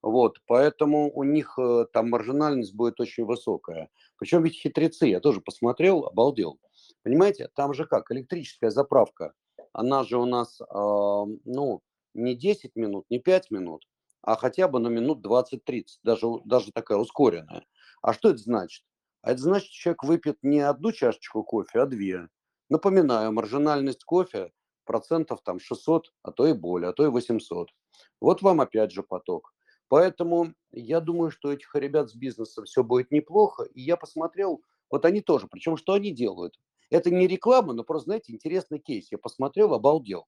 [0.01, 3.91] Вот, поэтому у них э, там маржинальность будет очень высокая.
[4.17, 6.61] Причем ведь хитрецы, я тоже посмотрел, обалдел.
[7.03, 9.35] Понимаете, там же как, электрическая заправка,
[9.73, 10.65] она же у нас, э,
[11.45, 11.83] ну,
[12.15, 13.87] не 10 минут, не 5 минут,
[14.23, 17.65] а хотя бы на минут 20-30, даже, даже такая ускоренная.
[18.03, 18.85] А что это значит?
[19.23, 22.29] А это значит, человек выпьет не одну чашечку кофе, а две.
[22.69, 24.53] Напоминаю, маржинальность кофе
[24.85, 27.69] процентов там 600, а то и более, а то и 800.
[28.21, 29.53] Вот вам опять же поток.
[29.89, 33.65] Поэтому я думаю, что этих ребят с бизнесом все будет неплохо.
[33.65, 36.59] И я посмотрел, вот они тоже, причем что они делают?
[36.91, 39.11] Это не реклама, но просто, знаете, интересный кейс.
[39.11, 40.27] Я посмотрел, обалдел.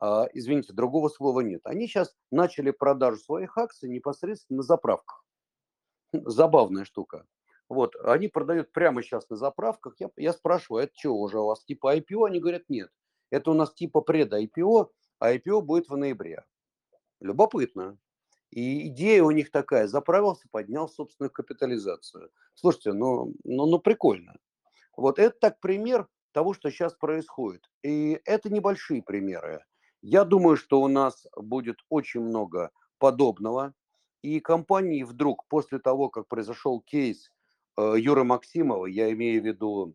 [0.00, 1.62] А, извините, другого слова нет.
[1.64, 5.24] Они сейчас начали продажу своих акций непосредственно на заправках.
[6.12, 7.26] Забавная штука.
[7.68, 9.96] Вот, они продают прямо сейчас на заправках.
[9.98, 12.26] Я, я спрашиваю, это что уже у вас типа IPO?
[12.26, 12.90] Они говорят, нет.
[13.30, 16.44] Это у нас типа пред-IPO, а IPO будет в ноябре.
[17.20, 17.98] Любопытно.
[18.50, 22.30] И идея у них такая, заправился, поднял собственную капитализацию.
[22.54, 24.38] Слушайте, ну, ну, ну прикольно.
[24.98, 27.70] Вот это так пример того, что сейчас происходит.
[27.84, 29.64] И это небольшие примеры.
[30.02, 33.74] Я думаю, что у нас будет очень много подобного.
[34.22, 37.30] И компании вдруг после того, как произошел кейс
[37.76, 39.94] э, Юры Максимова, я имею в виду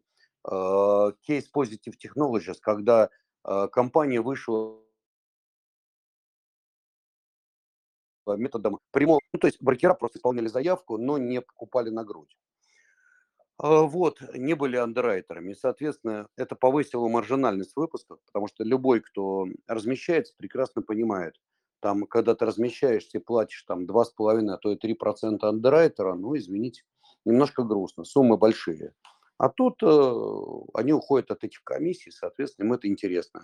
[0.49, 3.09] э, кейс Positive Technologies, когда
[3.43, 4.79] э, компания вышла
[8.25, 12.37] методом прямого, ну, то есть брокера просто исполняли заявку, но не покупали на грудь.
[13.57, 15.53] А, вот, не были андеррайтерами.
[15.53, 21.35] Соответственно, это повысило маржинальность выпусков, потому что любой, кто размещается, прекрасно понимает,
[21.79, 26.83] там, когда ты размещаешься и платишь там 2,5, а то и 3% андеррайтера, ну, извините,
[27.25, 28.93] немножко грустно, суммы большие.
[29.37, 30.13] А тут э,
[30.73, 33.41] они уходят от этих комиссий, соответственно, им это интересно.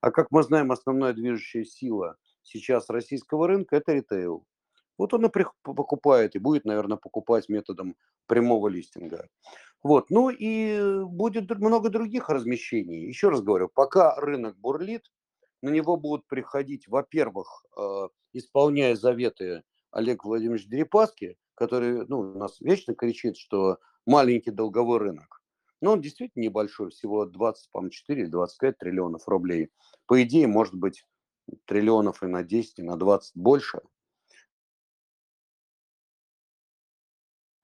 [0.00, 4.46] А как мы знаем, основная движущая сила сейчас российского рынка– это ритейл.
[4.98, 5.30] Вот он и
[5.62, 9.28] покупает, и будет, наверное, покупать методом прямого листинга.
[9.82, 10.10] Вот.
[10.10, 13.06] Ну и будет много других размещений.
[13.06, 15.10] Еще раз говорю, пока рынок бурлит,
[15.62, 22.60] на него будут приходить, во-первых, э, исполняя заветы Олег Владимирович Дерипаски, который ну, у нас
[22.60, 25.42] вечно кричит, что маленький долговой рынок.
[25.80, 29.70] Но он действительно небольшой, всего 24 или 25 триллионов рублей.
[30.06, 31.04] По идее, может быть,
[31.66, 33.80] триллионов и на 10, и на 20 больше.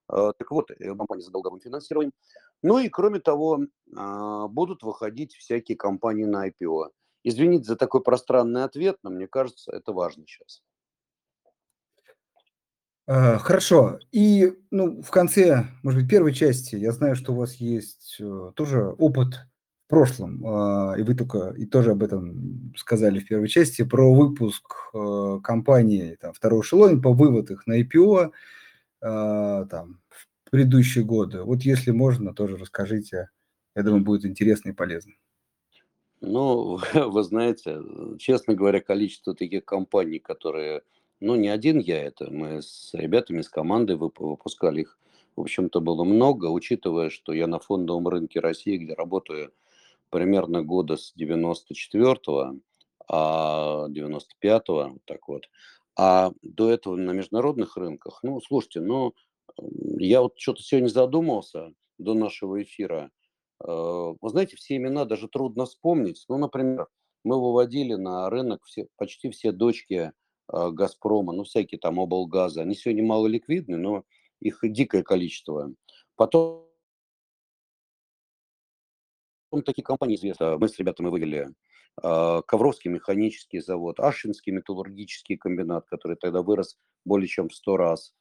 [0.08, 2.12] Так вот, э, компании с долговым финансированием.
[2.62, 3.60] Ну и кроме того,
[3.96, 6.88] а, будут выходить всякие компании на IPO.
[7.24, 10.62] Извините за такой пространный ответ, но мне кажется, это важно сейчас.
[13.06, 14.00] А, хорошо.
[14.12, 18.52] И, ну, в конце, может быть, первой части, я знаю, что у вас есть э,
[18.54, 19.46] тоже опыт
[19.86, 24.12] в прошлом, а, и вы только и тоже об этом сказали в первой части, про
[24.12, 28.30] выпуск э, компании там, второго эшелона, по вывод их на IPO
[29.00, 31.42] там, в предыдущие годы.
[31.42, 33.30] Вот если можно, тоже расскажите.
[33.74, 35.12] Я думаю, будет интересно и полезно.
[36.20, 37.80] Ну, вы знаете,
[38.18, 40.82] честно говоря, количество таких компаний, которые
[41.20, 44.98] ну, не один я это, мы с ребятами, с командой выпускали их,
[45.36, 49.52] в общем-то, было много, учитывая, что я на фондовом рынке России, где работаю
[50.10, 52.56] примерно года с 94-го,
[53.08, 55.48] а 95-го, вот так вот,
[55.98, 59.14] а до этого на международных рынках, ну, слушайте, ну,
[59.98, 63.10] я вот что-то сегодня задумался до нашего эфира.
[63.66, 66.24] Э, вы знаете, все имена даже трудно вспомнить.
[66.28, 66.86] Ну, например,
[67.24, 70.12] мы выводили на рынок все, почти все дочки
[70.46, 74.04] а, Газпрома, ну, всякие там облгазы, они сегодня мало ликвидны, но
[74.40, 75.72] их дикое количество.
[76.14, 76.68] Потом
[79.66, 80.56] такие компании известны.
[80.58, 81.48] Мы с ребятами вывели
[82.00, 88.14] Ковровский механический завод, Ашинский металлургический комбинат, который тогда вырос более чем в 100 раз,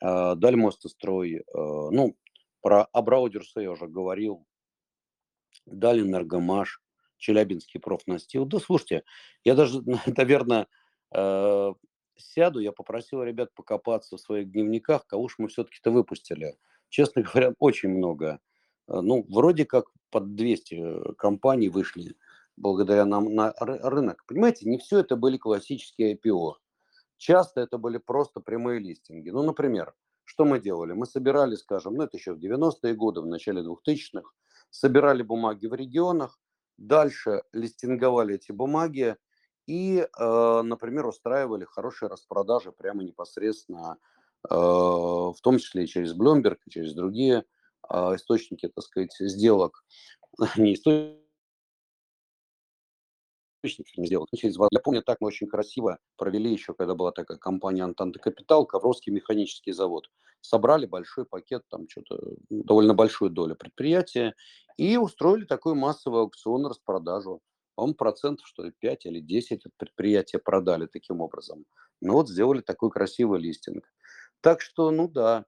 [0.00, 2.16] а, Дальмостострой, ну,
[2.60, 4.46] про Абраудерса я уже говорил,
[5.66, 6.80] Дальэнергомаш,
[7.18, 8.46] Челябинский профнастил.
[8.46, 9.04] Да, слушайте,
[9.44, 9.82] я даже,
[10.16, 10.66] наверное,
[12.20, 16.56] сяду, я попросил ребят покопаться в своих дневниках, кого уж мы все-таки-то выпустили.
[16.88, 18.40] Честно говоря, очень много.
[18.86, 22.16] Ну, вроде как под 200 э, компаний вышли
[22.58, 24.24] благодаря нам на рынок.
[24.26, 26.54] Понимаете, не все это были классические IPO.
[27.16, 29.30] Часто это были просто прямые листинги.
[29.30, 29.94] Ну, например,
[30.24, 30.92] что мы делали?
[30.92, 34.30] Мы собирали, скажем, ну это еще в 90-е годы, в начале 2000-х,
[34.70, 36.38] собирали бумаги в регионах,
[36.76, 39.16] дальше листинговали эти бумаги,
[39.66, 43.98] и, э, например, устраивали хорошие распродажи прямо непосредственно,
[44.48, 47.44] э, в том числе и через Bloomberg, и через другие
[47.88, 49.84] а, источники, так сказать, сделок.
[50.56, 51.27] Не источники,
[53.96, 57.38] не сделок, но через Я помню, так мы очень красиво провели еще, когда была такая
[57.38, 60.10] компания Антанта Капитал, Ковровский механический завод.
[60.40, 64.34] Собрали большой пакет, там что-то, довольно большую долю предприятия
[64.76, 67.42] и устроили такой массовый аукцион распродажу
[67.78, 71.64] по-моему, процентов, что ли, 5 или 10 от предприятия продали таким образом.
[72.00, 73.84] Ну вот сделали такой красивый листинг.
[74.40, 75.44] Так что, ну да,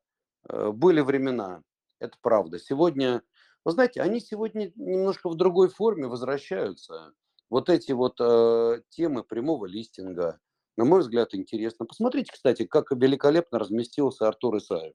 [0.48, 1.64] э, были времена,
[1.98, 2.60] это правда.
[2.60, 3.22] Сегодня,
[3.64, 7.14] вы знаете, они сегодня немножко в другой форме возвращаются.
[7.50, 10.38] Вот эти вот э, темы прямого листинга,
[10.76, 11.84] на мой взгляд, интересно.
[11.84, 14.94] Посмотрите, кстати, как великолепно разместился Артур Исаев.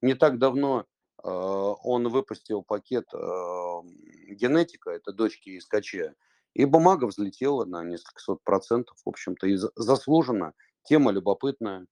[0.00, 0.86] Не так давно
[1.22, 6.14] э, он выпустил пакет э, генетика, это дочки Искача,
[6.54, 10.54] и бумага взлетела на несколько сот процентов, в общем-то, и заслуженно.
[10.84, 11.86] Тема любопытная.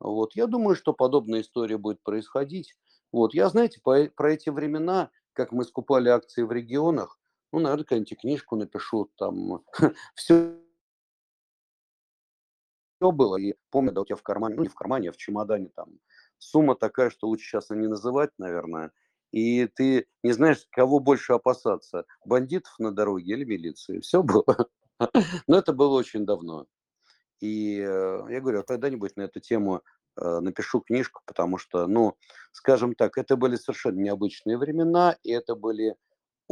[0.00, 0.34] Вот.
[0.34, 2.74] Я думаю, что подобная история будет происходить.
[3.12, 3.34] Вот.
[3.34, 7.18] Я, знаете, по, про эти времена, как мы скупали акции в регионах,
[7.52, 9.62] ну, наверное, какую-нибудь книжку напишу, там,
[10.14, 10.56] все
[13.00, 15.68] было, и помню, да, у тебя в кармане, ну, не в кармане, а в чемодане
[15.74, 15.98] там
[16.38, 18.92] сумма такая, что лучше сейчас не называть, наверное,
[19.32, 24.00] и ты не знаешь, кого больше опасаться, бандитов на дороге или милиции.
[24.00, 24.68] Все было.
[25.46, 26.66] Но это было очень давно.
[27.40, 29.82] И э, я говорю, когда-нибудь на эту тему
[30.16, 32.14] э, напишу книжку, потому что, ну,
[32.52, 35.96] скажем так, это были совершенно необычные времена, и это были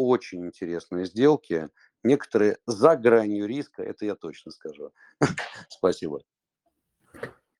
[0.08, 1.68] очень интересные сделки,
[2.02, 4.92] некоторые за гранью риска, это я точно скажу.
[5.68, 6.22] Спасибо.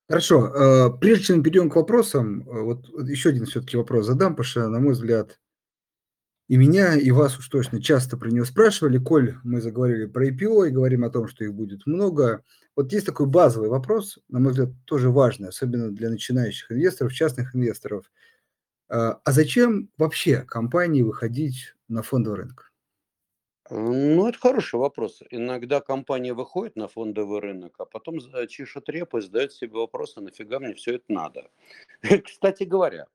[0.08, 0.46] Хорошо.
[0.48, 4.68] Э, прежде чем перейдем к вопросам, э, вот еще один все-таки вопрос задам, потому что,
[4.68, 5.38] на мой взгляд,
[6.48, 8.98] и меня, и вас уж точно часто про него спрашивали.
[8.98, 12.42] Коль, мы заговорили про IPO и говорим о том, что их будет много.
[12.74, 17.54] Вот есть такой базовый вопрос, на мой взгляд, тоже важный, особенно для начинающих инвесторов, частных
[17.54, 18.10] инвесторов.
[18.88, 22.72] Э, а зачем вообще компании выходить на фондовый рынок?
[23.72, 25.22] Ну, это хороший вопрос.
[25.30, 28.18] Иногда компания выходит на фондовый рынок, а потом
[28.48, 31.50] чешет репу и задает себе вопрос, а нафига мне все это надо?
[32.24, 33.06] Кстати говоря,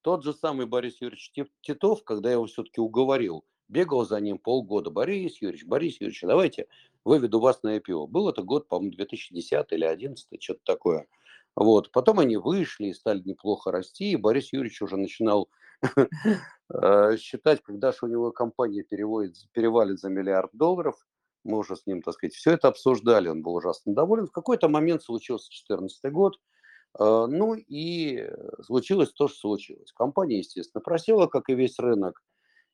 [0.00, 4.90] тот же самый Борис Юрьевич Титов, когда я его все-таки уговорил, бегал за ним полгода.
[4.90, 6.66] Борис Юрьевич, Борис Юрьевич, давайте
[7.04, 8.08] выведу вас на IPO.
[8.08, 11.06] Был это год, по-моему, 2010 или 2011, что-то такое.
[11.54, 11.92] Вот.
[11.92, 15.48] Потом они вышли и стали неплохо расти, и Борис Юрьевич уже начинал
[17.18, 20.96] считать, когда него компания переводит, перевалит за миллиард долларов,
[21.44, 24.26] мы уже с ним, так сказать, все это обсуждали, он был ужасно доволен.
[24.26, 26.38] В какой-то момент случился 2014 год,
[26.98, 28.28] А, ну и
[28.62, 29.92] случилось то, что случилось.
[29.92, 32.22] Компания, естественно, просела, как и весь рынок.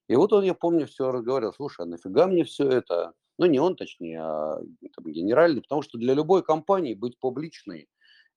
[0.09, 3.13] И вот он, я помню, все разговаривал, слушай, а нафига мне все это?
[3.39, 4.61] Ну, не он, точнее, а
[4.97, 7.89] там, генеральный, потому что для любой компании быть публичной–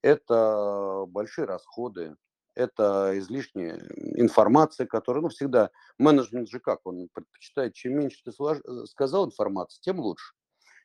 [0.03, 2.15] это большие расходы,
[2.55, 3.77] это излишняя
[4.15, 9.79] информация, которая, ну, всегда, менеджмент же как, он предпочитает, чем меньше ты э, сказал информации,
[9.81, 10.33] тем лучше.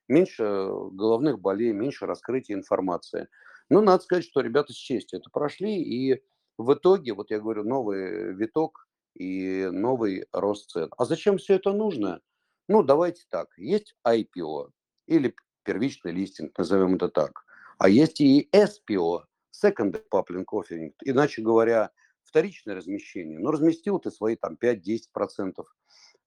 [0.09, 0.45] Меньше
[0.93, 3.29] головных болей, меньше раскрытия информации.
[3.69, 6.23] Ну, надо сказать, что ребята с честью это прошли, и
[6.59, 10.91] в итоге, вот я говорю, новый виток и новый рост цен.
[10.97, 12.21] А зачем все это нужно?
[12.69, 13.49] Ну, давайте так.
[13.57, 14.71] Есть IPO
[15.07, 17.45] или первичный листинг, назовем это так.
[17.79, 19.25] А есть и SPO,
[19.63, 21.91] Second Public Offering, иначе говоря,
[22.23, 23.39] вторичное размещение.
[23.39, 25.65] Ну, разместил ты свои там 5-10%,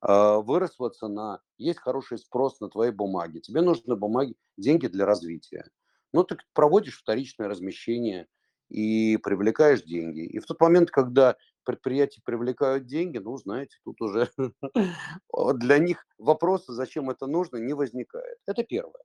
[0.01, 5.69] а, выросла цена, есть хороший спрос на твои бумаги, тебе нужны бумаги, деньги для развития.
[6.13, 8.27] Ну, ты проводишь вторичное размещение
[8.69, 10.21] и привлекаешь деньги.
[10.21, 14.29] И в тот момент, когда предприятия привлекают деньги, ну, знаете, тут уже
[15.55, 18.37] для них вопроса, зачем это нужно, не возникает.
[18.47, 19.03] Это первое.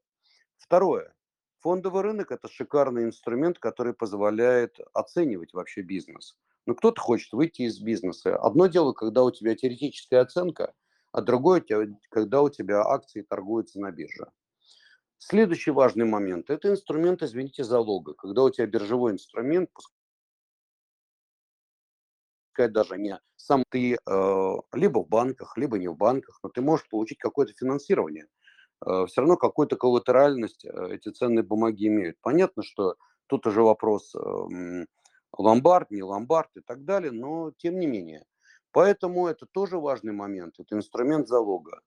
[0.56, 1.14] Второе.
[1.64, 6.36] Фондовый рынок– это шикарный инструмент, который позволяет оценивать вообще бизнес.
[6.66, 8.36] Но кто-то хочет выйти из бизнеса.
[8.36, 10.74] Одно дело, когда у тебя теоретическая оценка,
[11.10, 11.64] а другое,
[12.10, 14.30] когда у тебя акции торгуются на бирже.
[15.16, 18.12] Следующий важный момент– это инструмент, извините, залога.
[18.12, 19.70] Когда у тебя биржевой инструмент,
[22.48, 26.60] пускай даже не сам ты э, либо в банках, либо не в банках, но ты
[26.60, 28.26] можешь получить какое-то финансирование–
[28.80, 32.16] все равно какую-то коллатеральность э, эти ценные бумаги имеют.
[32.20, 32.96] Понятно, что
[33.26, 34.86] тут уже вопрос эм,
[35.36, 38.24] ломбард, не ломбард и так далее, но тем не менее.
[38.72, 41.80] Поэтому это тоже важный момент, это инструмент залога.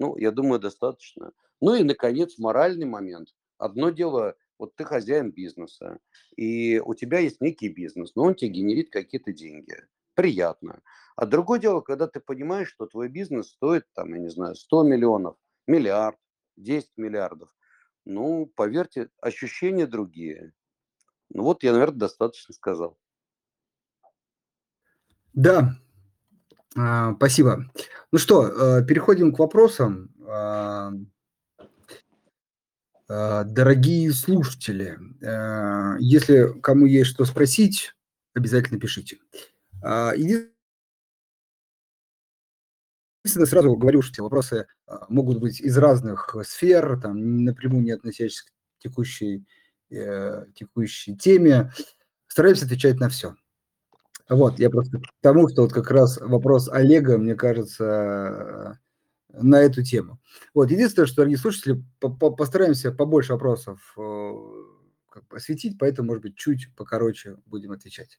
[0.00, 1.32] Ну, я думаю, достаточно.
[1.60, 3.28] Ну и, наконец, моральный момент.
[3.58, 5.98] Одно дело, вот ты хозяин бизнеса,
[6.36, 9.76] и у тебя есть некий бизнес, но он тебе генерит какие-то деньги.
[10.14, 10.82] Приятно.
[11.14, 14.82] А другое дело, когда ты понимаешь, что твой бизнес стоит, там, я не знаю, 100
[14.82, 15.36] миллионов,
[15.66, 16.18] миллиард,
[16.56, 17.54] 10 миллиардов.
[18.04, 20.52] Ну, поверьте, ощущения другие.
[21.30, 22.98] Ну вот я, наверное, достаточно сказал.
[25.32, 25.76] Да,
[26.76, 27.70] а, спасибо.
[28.10, 28.46] Ну что,
[28.78, 30.10] э, переходим к вопросам.
[30.26, 30.92] А,
[33.08, 37.94] а, дорогие слушатели, э, если кому есть что спросить,
[38.34, 39.18] обязательно пишите.
[39.82, 40.51] Единственное,
[43.24, 47.92] Единственное, сразу говорю, что эти вопросы а, могут быть из разных сфер, там, напрямую не
[47.92, 49.46] относящихся к текущей,
[49.90, 51.72] э, текущей теме.
[52.26, 53.36] Стараемся отвечать на все.
[54.28, 58.80] Вот, я просто к тому, что вот как раз вопрос Олега, мне кажется,
[59.32, 60.20] на эту тему.
[60.54, 64.32] Вот, единственное, что, дорогие слушатели, по -по постараемся побольше вопросов э,
[65.10, 68.18] как бы осветить, поэтому, может быть, чуть покороче будем отвечать.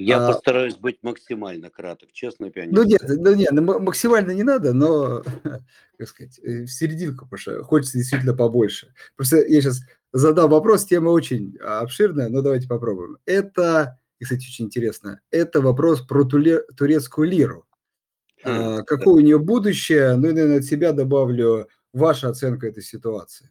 [0.00, 2.74] Я а, постараюсь быть максимально краток, честно, пианист.
[2.74, 5.22] Ну нет, ну нет, ну, максимально не надо, но,
[5.98, 8.94] как сказать, э, в серединку, потому что хочется действительно побольше.
[9.14, 13.18] Просто я сейчас задал вопрос, тема очень обширная, но давайте попробуем.
[13.26, 17.66] Это, и, кстати, очень интересно, это вопрос про турецкую лиру.
[18.42, 20.16] Хм, а, какое у нее будущее?
[20.16, 23.50] Ну и, наверное, от себя добавлю ваша оценка этой ситуации.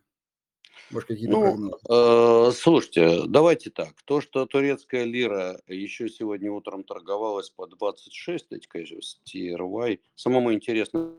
[0.91, 3.93] Может, какие-то ну, э, слушайте, давайте так.
[4.05, 11.15] То, что турецкая лира еще сегодня утром торговалась по 26, эти, конечно, TRY, самому интересно,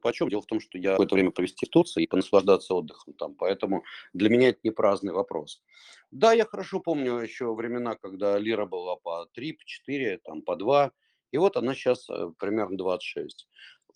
[0.00, 0.28] почем.
[0.28, 3.84] Дело в том, что я какое-то время провести в Турции и понаслаждаться отдыхом там, поэтому
[4.12, 5.62] для меня это не праздный вопрос.
[6.10, 10.56] Да, я хорошо помню еще времена, когда лира была по 3, по 4, там, по
[10.56, 10.92] 2,
[11.32, 13.48] и вот она сейчас э, примерно 26.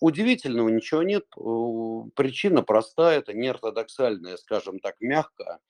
[0.03, 1.23] Удивительного ничего нет.
[2.15, 5.61] Причина простая, это неортодоксальная, скажем так, мягко,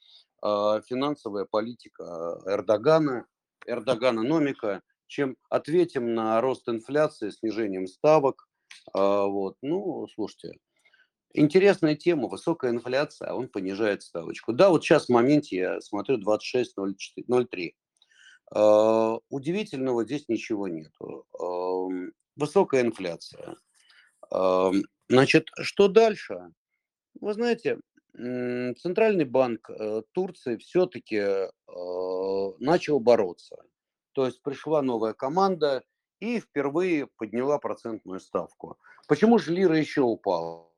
[0.41, 3.27] а, финансовая политика Эрдогана,
[3.67, 8.47] Эрдогана номика, чем ответим на рост инфляции снижением ставок.
[8.91, 9.57] А, вот.
[9.61, 10.57] Ну, слушайте,
[11.35, 14.51] интересная тема, высокая инфляция, а он понижает ставочку.
[14.51, 17.73] Да, вот сейчас в моменте я смотрю 26.03.
[18.55, 20.91] А, удивительного здесь ничего нет.
[22.35, 23.57] Высокая инфляция.
[25.09, 26.51] Значит, что дальше?
[27.19, 27.79] Вы знаете,
[28.15, 31.47] Центральный банк э, Турции все-таки э,
[32.59, 33.57] начал бороться.
[34.13, 35.83] То есть пришла новая команда
[36.19, 38.77] и впервые подняла процентную ставку.
[39.07, 40.69] Почему же лира еще упала?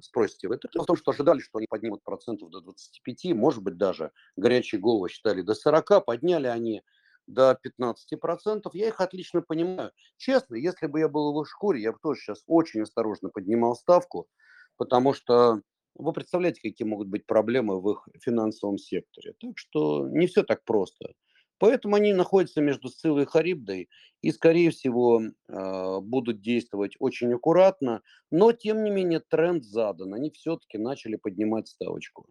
[0.00, 0.54] Спросите вы.
[0.56, 4.80] Это в том, что ожидали, что они поднимут процентов до 25, может быть даже горячие
[4.80, 6.82] головы считали до 40, подняли они
[7.26, 9.92] до 15%, я их отлично понимаю.
[10.16, 13.74] Честно, если бы я был в их шкуре, я бы тоже сейчас очень осторожно поднимал
[13.76, 14.28] ставку,
[14.76, 15.62] потому что
[15.94, 19.34] Вы представляете, какие могут быть проблемы в их финансовом секторе.
[19.38, 21.12] Так что не все так просто.
[21.58, 23.88] Поэтому они находятся между Сциллой и Харибдой
[24.22, 30.14] и, скорее всего, а, будут действовать очень аккуратно, но, тем не менее, тренд задан.
[30.14, 32.26] Они все-таки начали поднимать ставочку.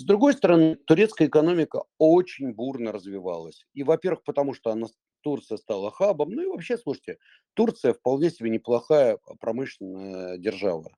[0.00, 3.66] С другой стороны, турецкая экономика очень бурно развивалась.
[3.74, 4.86] И, во-первых, потому что она,
[5.20, 7.18] Турция стала хабом, ну и вообще, слушайте,
[7.52, 10.90] Турция вполне себе неплохая промышленная держава.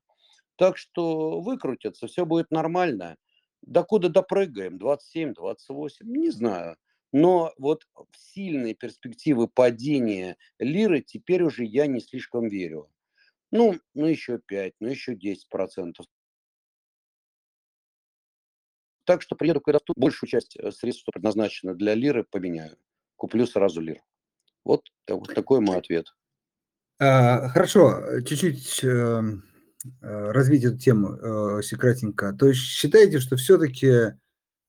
[0.55, 3.17] Так что выкрутятся, все будет нормально.
[3.61, 4.77] Докуда допрыгаем?
[4.77, 6.09] 27, 28?
[6.09, 6.77] Не знаю.
[7.11, 12.89] Но вот в сильные перспективы падения лиры теперь уже я не слишком верю.
[13.51, 16.05] Ну, ну еще 5, ну еще 10 процентов.
[19.05, 22.77] Так что приеду, когда тут большую часть э, средств, что предназначено для лиры, поменяю.
[23.15, 24.01] Куплю сразу лир.
[24.63, 26.07] Вот, вот такой мой ответ.
[26.99, 29.43] А, хорошо, чуть-чуть эм,
[30.01, 32.33] э, развить эту тему э, секретненько.
[32.33, 34.13] То есть считаете, что все-таки э,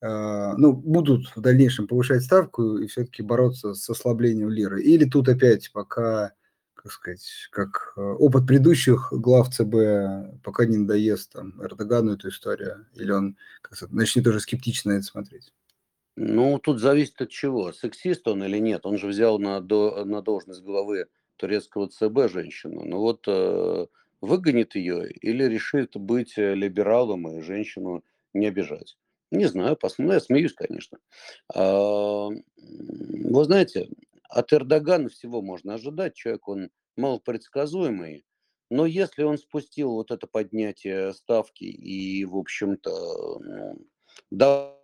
[0.01, 4.83] ну, будут в дальнейшем повышать ставку и все-таки бороться с ослаблением лиры?
[4.83, 6.33] Или тут опять пока,
[6.85, 12.87] как сказать, как э, опыт предыдущих глав ЦБ, пока не надоест там Эрдогану эту историю,
[12.95, 13.39] или он
[13.89, 15.51] начнет уже скептично это смотреть?
[16.17, 17.73] Ну, тут зависит от чего.
[17.73, 18.85] Сексист он или нет.
[18.85, 21.07] Он же взял на, до, на должность главы
[21.37, 22.85] турецкого ЦБ женщину.
[22.85, 23.87] Ну вот э,
[24.21, 28.05] выгонит ее или решит быть э, либералом и женщину
[28.35, 28.99] не обижать.
[29.31, 30.09] Не знаю, посмотрим.
[30.09, 30.99] Ну, я смеюсь, конечно.
[31.55, 33.89] А, вы знаете,
[34.35, 36.15] от Эрдогана всего можно ожидать.
[36.15, 38.25] Человек, он малопредсказуемый.
[38.71, 43.87] Но если он спустил вот это поднятие ставки и, в общем-то, ну,
[44.31, 44.77] да,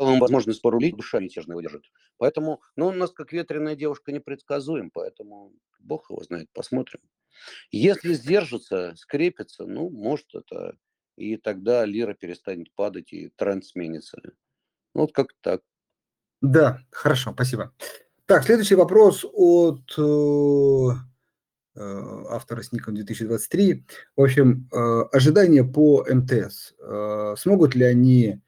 [0.00, 1.84] ему возможность порулить, душа мятежная выдержит.
[2.18, 7.00] Поэтому, ну, он у нас как ветреная девушка непредсказуем, поэтому бог его знает, посмотрим.
[7.70, 10.76] Если сдержится, скрепится, ну, может это,
[11.16, 14.20] и тогда лира перестанет падать, и тренд сменится.
[14.94, 15.62] Ну, вот как так.
[16.40, 17.72] Да, хорошо, спасибо.
[18.26, 20.88] Так, следующий вопрос от э,
[21.76, 23.84] э автора с ником 2023.
[24.16, 24.76] В общем, э,
[25.12, 26.74] ожидания по МТС.
[26.80, 28.40] Э, смогут ли они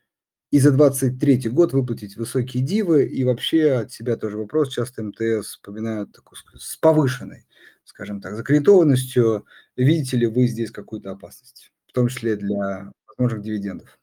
[0.51, 5.51] и за 23 год выплатить высокие дивы, и вообще от себя тоже вопрос, часто МТС
[5.51, 7.47] вспоминают такую, с повышенной,
[7.85, 9.47] скажем так, закредитованностью.
[9.77, 14.00] Видите ли вы здесь какую-то опасность, в том числе для возможных дивидендов?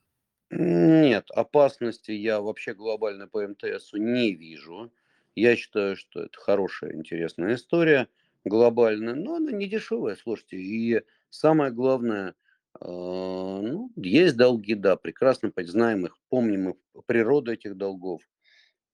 [0.50, 4.92] Нет, опасности я вообще глобально по МТСу не вижу.
[5.36, 8.08] Я считаю, что это хорошая, интересная история,
[8.46, 10.58] глобальная, но она не дешевая, слушайте.
[10.58, 12.36] И самое главное–
[12.80, 16.76] а, ну, есть долги, да, прекрасно знаем их, помним их,
[17.08, 18.22] природу этих долгов.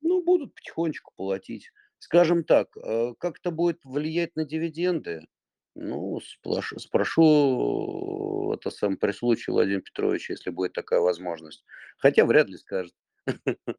[0.01, 1.71] Ну, будут потихонечку платить.
[1.99, 5.27] Скажем так, э, как это будет влиять на дивиденды?
[5.75, 11.63] Ну, сплош- спрошу это сам при случае Владимира Петровича, если будет такая возможность.
[11.97, 12.93] Хотя вряд ли скажет.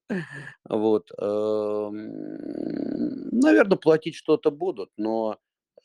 [0.69, 1.11] Вот.
[3.33, 5.39] Наверное, платить что-то будут, но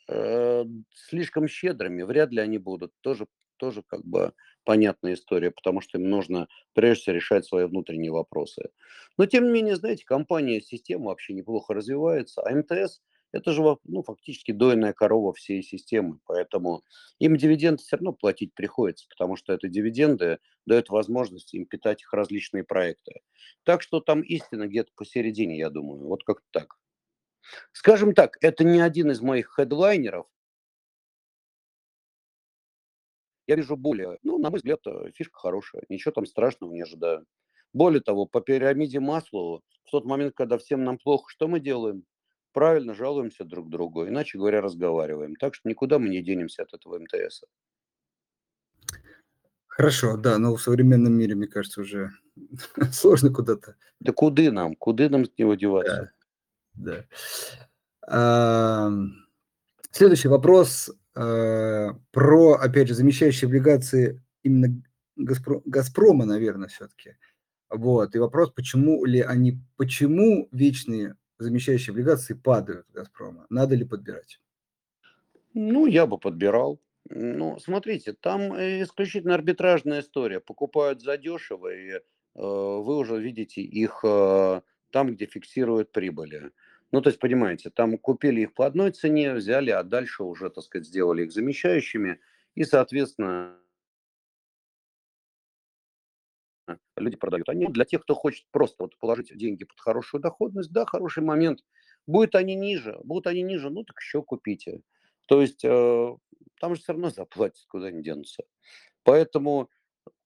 [0.10, 2.94] э, слишком щедрыми вряд ли они будут.
[3.02, 4.34] Тоже тоже как бы
[4.66, 8.70] понятная история, потому что им нужно прежде всего решать свои внутренние вопросы.
[9.18, 13.02] Но тем не менее, знаете, компания, система вообще неплохо развивается, а МТС
[13.32, 16.84] это же ну, фактически дойная корова всей системы, поэтому
[17.20, 22.14] им дивиденды все равно платить приходится, потому что это дивиденды дают возможность им питать их
[22.14, 23.22] различные проекты.
[23.64, 26.78] Так что там истина где-то посередине, я думаю, вот как так.
[27.72, 30.28] Скажем так, это не один из моих хедлайнеров,
[33.48, 37.26] я вижу более, ну, на мой взгляд, э, фишка хорошая, ничего там страшного не ожидаю.
[37.74, 42.04] Более того, по пирамиде Маслоу, в тот момент, когда всем нам плохо, что мы делаем?
[42.52, 45.36] Правильно жалуемся друг другу, иначе говоря, разговариваем.
[45.36, 47.44] Так что никуда мы не денемся от этого МТС.
[49.68, 52.12] Хорошо, да, но в современном мире, мне кажется, уже
[52.92, 53.76] сложно куда-то.
[54.00, 54.76] Да куды нам?
[54.76, 56.12] Куды нам с него деваться?
[56.74, 57.06] Да.
[58.08, 58.94] да.
[59.92, 64.82] Следующий вопрос э, про, опять же, замещающие облигации именно
[65.16, 67.16] Газпро, Газпрома, наверное, все-таки.
[67.70, 68.16] Вот.
[68.16, 73.48] И вопрос, почему ли они, почему вечные замещающие облигации падают Газпрома?
[73.50, 74.40] Надо ли подбирать?
[75.54, 76.80] Ну, я бы подбирал.
[77.10, 80.40] Ну, смотрите, там э, исключительно арбитражная история.
[80.40, 82.00] Покупают задешево, и э,
[82.36, 84.62] вы уже видите их э,
[84.92, 86.52] там, где фиксируют прибыли.
[86.92, 90.64] Ну, то есть, понимаете, там купили их по одной цене, взяли, а дальше уже, так
[90.64, 92.20] сказать, сделали их замещающими.
[92.56, 93.58] И, соответственно,
[96.98, 97.50] люди продают.
[97.50, 101.64] Они для тех, кто хочет просто вот положить деньги под хорошую доходность, да, хороший момент.
[102.08, 104.82] Будут они ниже, будут они ниже, ну так еще купите.
[105.28, 106.18] То есть э,
[106.60, 108.44] там же все равно заплатят, куда они денутся.
[109.04, 109.70] Поэтому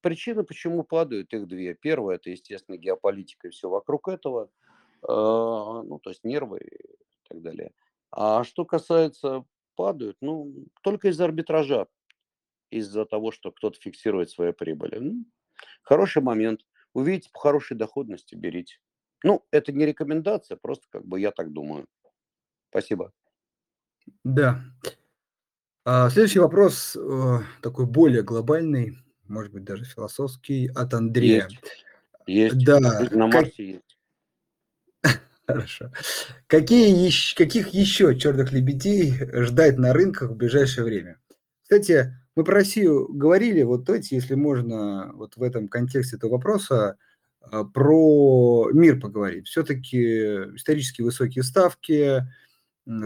[0.02, 1.74] причины, почему падают, их две.
[1.74, 4.50] Первое– это, естественно, геополитика и все вокруг этого,
[5.02, 7.72] а, ну, то есть нервы и так далее.
[8.12, 11.88] А что касается падают, ну, только из-за арбитража,
[12.70, 14.98] из-за того, что кто-то фиксирует свои прибыли.
[15.00, 15.26] Ну,
[15.82, 16.62] хороший момент.
[16.94, 18.78] Увидите по хорошей доходности, берите.
[19.24, 21.88] Ну, это не рекомендация, просто как бы я так думаю.
[22.70, 23.12] Спасибо.
[24.24, 24.62] Да.
[25.86, 28.98] А, следующий вопрос, э, такой более глобальный,
[29.28, 31.48] может быть, даже философский, от Андрея.
[31.50, 31.86] Есть.
[32.54, 32.66] Есть.
[32.66, 32.80] Да.
[32.80, 33.28] На.
[33.28, 33.98] Марсе есть.
[35.48, 35.92] Хорошо.
[36.48, 41.20] Какие еще, каких еще черных лебедей ждать на рынках в ближайшее время?
[41.64, 46.98] Кстати, мы про Россию говорили, вот давайте, если можно, вот в этом контексте этого вопроса,
[47.42, 49.48] а, про мир поговорить.
[49.48, 50.04] Все-таки
[50.56, 52.24] исторически высокие ставки,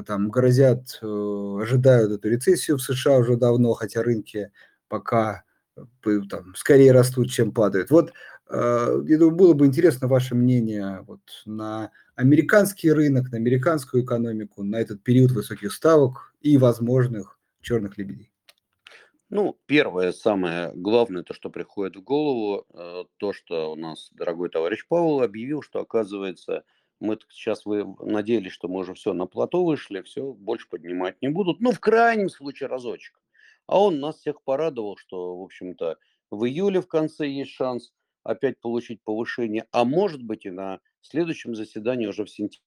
[0.06, 4.52] там грозят, э, ожидают эту рецессию в США уже давно, хотя рынки
[4.88, 5.44] пока
[5.76, 5.82] э,
[6.30, 7.92] там, скорее растут, чем падают.
[7.92, 8.12] Вот,
[8.50, 14.64] э, я думаю, было бы интересно ваше мнение вот, на американский рынок, на американскую экономику,
[14.64, 18.32] на этот период высоких ставок и возможных черных лебедей.
[19.30, 22.66] Ну, первое, самое главное, то, что приходит в голову,
[23.18, 26.64] то, что у нас дорогой товарищ Павел объявил, что, оказывается,
[27.02, 31.28] мы сейчас вы надеялись, что мы уже все на плато вышли, все, больше поднимать не
[31.28, 31.60] будут.
[31.60, 33.20] Ну, в крайнем случае разочек.
[33.66, 35.98] А он нас всех порадовал, что, в общем-то,
[36.32, 37.92] в июле в конце есть шанс
[38.24, 42.67] опять получить повышение, а может быть и на следующем заседании уже в сентябре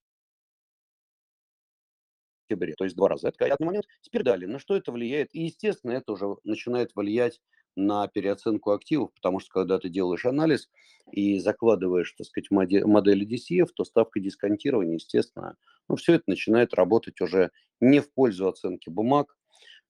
[2.51, 3.29] октябре, то есть два раза.
[3.29, 3.87] Это понятный момент.
[4.01, 5.35] Теперь далее, на что это влияет?
[5.35, 7.41] И, естественно, это уже начинает влиять
[7.77, 10.69] на переоценку активов, потому что когда ты делаешь анализ
[11.13, 15.57] и закладываешь, так сказать, модели DCF, то ставка дисконтирования, естественно,
[15.89, 19.37] ну, все это начинает работать уже не в пользу оценки бумаг.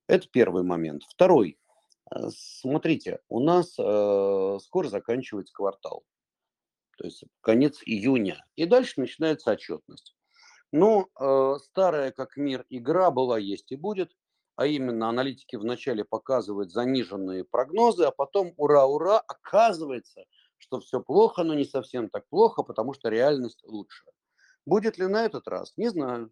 [0.06, 1.04] Это первый момент.
[1.08, 1.58] Второй.
[2.14, 6.04] Э, смотрите, у нас э, скоро заканчивается квартал,
[6.98, 10.14] то есть конец июня, и дальше начинается отчетность.
[10.72, 14.12] Ну, э, старая как мир игра была, есть и будет
[14.60, 20.24] а именно аналитики вначале показывают заниженные прогнозы, а потом ура-ура, оказывается,
[20.58, 24.04] что все плохо, но не совсем так плохо, потому что реальность лучше.
[24.66, 25.72] Будет ли на этот раз?
[25.78, 26.30] Не знаю.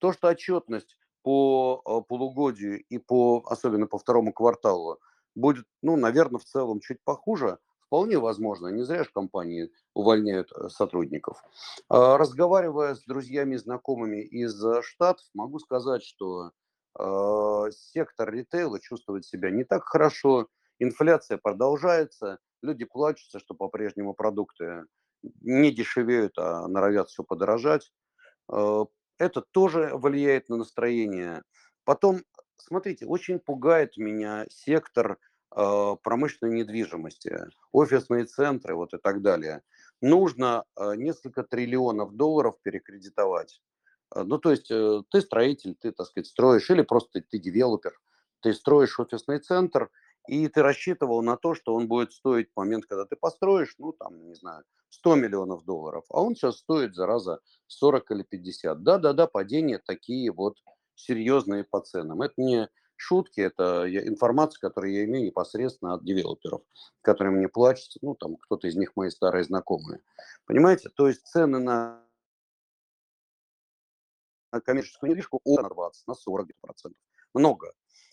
[0.00, 4.98] То, что отчетность по э, полугодию и по, особенно по второму кварталу
[5.34, 7.58] будет, ну, наверное, в целом чуть похуже,
[7.92, 8.68] вполне возможно.
[8.68, 11.44] Не зря же компании увольняют э, сотрудников.
[11.90, 16.52] А, разговаривая с друзьями, знакомыми из э, Штатов, могу сказать, что
[16.98, 24.86] а, сектор ритейла чувствует себя не так хорошо, инфляция продолжается, люди плачутся, что по-прежнему продукты
[25.42, 27.92] не дешевеют, а норовят все подорожать.
[28.48, 28.86] А,
[29.18, 31.42] это тоже влияет на настроение.
[31.84, 32.22] Потом,
[32.56, 35.18] смотрите, очень пугает меня сектор
[35.54, 37.38] промышленной недвижимости,
[37.72, 39.62] офисные центры вот и так далее.
[40.00, 40.64] Нужно
[40.96, 43.60] несколько триллионов долларов перекредитовать
[44.14, 47.98] а, ну, то есть э, ты строитель, ты, так сказать, строишь, или просто ты девелопер,
[48.40, 49.90] ты строишь офисный центр,
[50.28, 53.92] и ты рассчитывал на то, что он будет стоить в момент, когда ты построишь, ну,
[53.92, 58.82] там, не знаю, 100 миллионов долларов, а он сейчас стоит, зараза, 40 или 50.
[58.82, 60.58] Да-да-да, падения такие вот
[60.94, 62.22] серьезные по ценам.
[62.22, 62.68] Это не
[63.02, 66.62] шутки, это информация, которую я имею непосредственно от девелоперов,
[67.02, 70.00] которые мне платят, ну, там, кто-то из них мои старые знакомые.
[70.46, 72.02] Понимаете, то есть цены на
[74.64, 77.00] коммерческую недвижку на 20, на 40 процентов.
[77.34, 77.72] Много.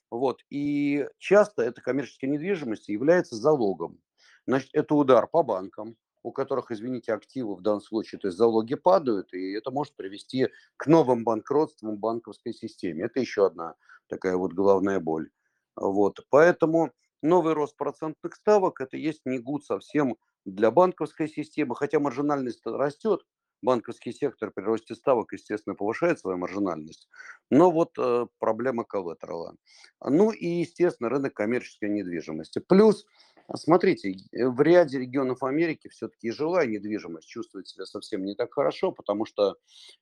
[0.09, 0.41] Вот.
[0.49, 4.01] И часто эта коммерческая недвижимость является залогом.
[4.47, 8.75] Значит, это удар по банкам, у которых, извините, активы в данном случае, то есть залоги
[8.75, 13.03] падают, и это может привести к новым банкротствам в банковской системе.
[13.05, 13.75] Это еще одна
[14.09, 15.29] такая вот главная боль.
[15.75, 16.19] Вот.
[16.29, 16.91] Поэтому
[17.21, 23.21] новый рост процентных ставок– это есть не гуд совсем для банковской системы, хотя маржинальность растет,
[23.61, 27.09] банковский сектор при росте ставок, естественно, повышает свою маржинальность.
[27.49, 29.55] Но вот э, проблема коллатерала.
[30.03, 32.59] Ну и, естественно, рынок коммерческой недвижимости.
[32.59, 33.05] Плюс,
[33.55, 38.91] смотрите, э, в ряде регионов Америки все-таки жилая недвижимость чувствует себя совсем не так хорошо,
[38.91, 39.55] потому что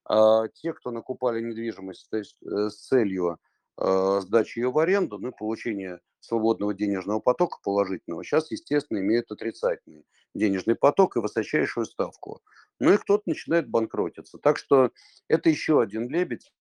[0.10, 3.40] э, те, кто накупали недвижимость то есть, э, с целью
[3.78, 10.06] сдачи ее в аренду, ну и получения свободного денежного потока положительного, сейчас, естественно, имеют отрицательный
[10.34, 12.42] денежный поток и высочайшую ставку.
[12.80, 14.38] Ну и кто-то начинает банкротиться.
[14.40, 14.92] Так что
[15.28, 16.52] это еще один лебедь.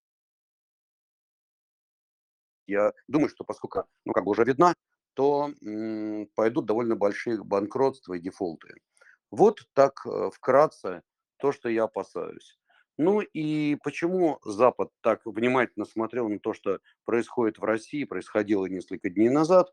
[2.66, 4.74] Я думаю, что поскольку, ну, как бы уже видна,
[5.14, 8.68] то м, пойдут довольно большие банкротства и дефолты.
[9.30, 11.02] Вот так э, вкратце
[11.38, 12.58] то, что я опасаюсь.
[12.99, 19.11] Ну и почему Запад так внимательно смотрел на то, что происходит в России, происходило несколько
[19.11, 19.72] дней назад?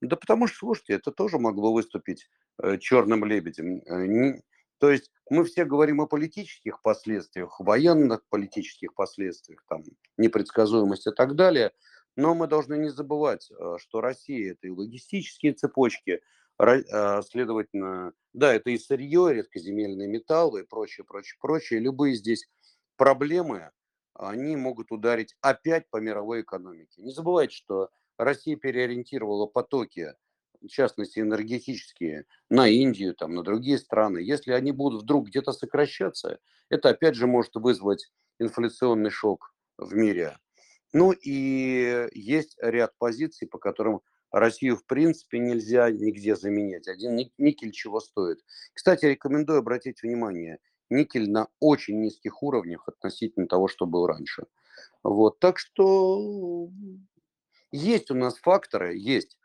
[0.00, 2.28] Да потому что, слушайте, это тоже могло выступить
[2.62, 3.82] э, черным лебедем.
[3.86, 4.42] Э, не-
[4.78, 9.84] то есть мы все говорим о политических последствиях, военных политических последствиях, там,
[10.18, 11.72] непредсказуемости и так далее,
[12.16, 16.20] но мы должны не забывать, э, что Россия– это и логистические цепочки,
[16.58, 21.80] э, следовательно, да, это и сырье, редкоземельные металлы и прочее, прочее, прочее.
[21.80, 22.46] Любые здесь
[22.96, 23.70] проблемы,
[24.14, 27.02] они могут ударить опять по мировой экономике.
[27.02, 30.14] Не забывайте, что Россия переориентировала потоки,
[30.62, 34.18] в частности энергетические, на Индию, там, на другие страны.
[34.18, 36.38] Если они будут вдруг где-то сокращаться,
[36.70, 40.38] это опять же может вызвать инфляционный шок в мире.
[40.92, 46.88] Ну и есть ряд позиций, по которым Россию в принципе нельзя нигде заменять.
[46.88, 48.40] Один никель чего стоит.
[48.72, 50.58] Кстати, рекомендую обратить внимание,
[50.90, 54.44] никель на очень низких уровнях относительно того, что был раньше.
[55.02, 56.68] Вот, так что
[57.72, 59.36] есть у нас факторы, есть.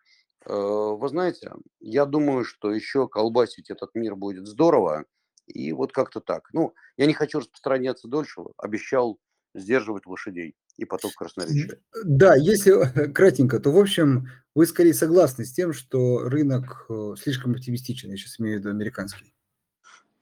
[0.46, 5.06] Э, вы знаете, я думаю, что еще колбасить этот мир будет здорово.
[5.48, 6.50] И вот как-то так.
[6.54, 8.42] Ну, я не хочу распространяться дольше.
[8.58, 9.20] Обещал
[9.54, 11.80] сдерживать лошадей и поток красноречия.
[12.06, 17.52] Да, если кратенько, то, в общем, вы скорее согласны с тем, что рынок э, слишком
[17.52, 19.34] оптимистичен, я сейчас имею в виду американский.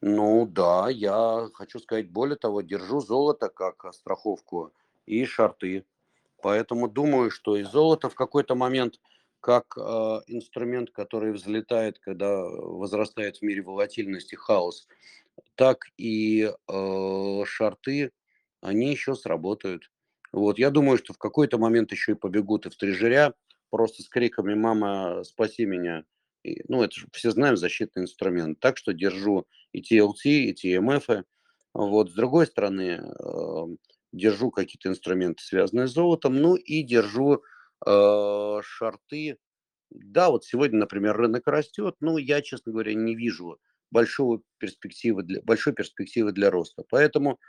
[0.01, 4.73] Ну да, я хочу сказать более того, держу золото как страховку
[5.05, 5.85] и шарты.
[6.41, 8.99] Поэтому думаю, что и золото в какой-то момент
[9.41, 9.81] как э,
[10.27, 14.87] инструмент, который взлетает, когда возрастает в мире волатильность и хаос,
[15.55, 18.11] так и э, шарты,
[18.61, 19.91] они еще сработают.
[20.31, 23.33] Вот, я думаю, что в какой-то момент еще и побегут и в трежеря,
[23.69, 26.05] просто с криками «Мама, спаси меня!»
[26.43, 28.59] и, Ну, это же все знаем, защитный инструмент.
[28.59, 31.23] Так что держу и TLT, и TMF.
[31.73, 33.67] Вот, с другой стороны, э,
[34.11, 37.43] держу какие-то инструменты, связанные с золотом, ну и держу
[37.85, 39.37] э, шарты.
[39.91, 43.59] Да, вот сегодня, например, рынок растет, но я, честно говоря, не вижу
[43.91, 46.83] большого перспективы для, большой перспективы для роста.
[46.89, 47.39] Поэтому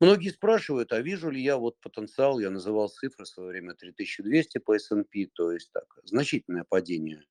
[0.00, 4.58] многие спрашивают, а вижу ли я вот потенциал, я называл цифры в свое время 3200
[4.58, 7.24] по S&P, то есть так, значительное падение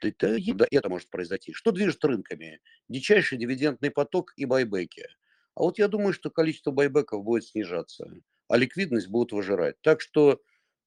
[0.00, 1.52] да, это может произойти.
[1.52, 2.60] Что движет рынками?
[2.88, 5.06] Дичайший дивидендный поток и байбеки.
[5.54, 8.10] А вот я думаю, что количество байбеков будет снижаться,
[8.48, 9.76] а ликвидность будет выжирать.
[9.82, 10.40] Так что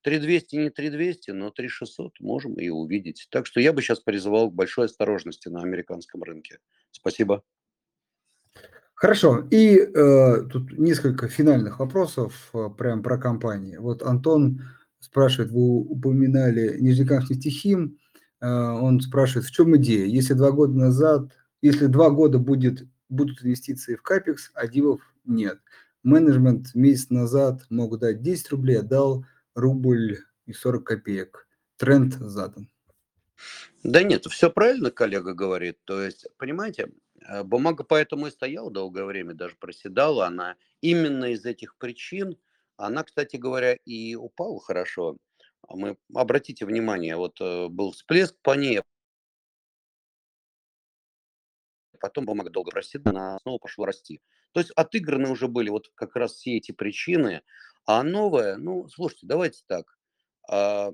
[0.04, 3.28] 3200 не 3200, но 3600 можем и увидеть.
[3.32, 6.60] Так что я бы сейчас призывал к большой осторожности на американском рынке.
[6.92, 7.44] Спасибо.
[8.96, 9.48] Хорошо.
[9.52, 13.78] И э, тут несколько финальных вопросов э, прямо про компании.
[13.78, 14.62] Вот Антон
[15.00, 17.98] спрашивает, вы упоминали Нижнекамск нефтехим.
[18.44, 20.06] Э, он спрашивает, в чем идея?
[20.06, 21.32] Если два года назад,
[21.62, 25.60] если два года будет будут инвестиции в капекс, а дивов нет.
[26.02, 31.48] Менеджмент месяц назад мог дать 10 рублей, а дал рубль и 40 копеек.
[31.78, 32.70] Тренд задан.
[33.84, 35.78] Да нет, все правильно коллега говорит.
[35.86, 36.90] То есть, понимаете,
[37.28, 40.26] э, бумага поэтому и стояла долгое время, даже проседала.
[40.26, 42.38] Она именно из этих причин,
[42.78, 45.18] она, кстати говоря, и упала хорошо.
[45.68, 48.82] А мы, обратите внимание, вот э, был всплеск по ней,
[52.04, 54.22] потом бумага долго проседала, она снова пошла расти.
[54.52, 57.42] То есть отыграны уже были вот как раз все эти причины,
[57.86, 59.98] а новое, ну, слушайте, давайте так,
[60.50, 60.92] а,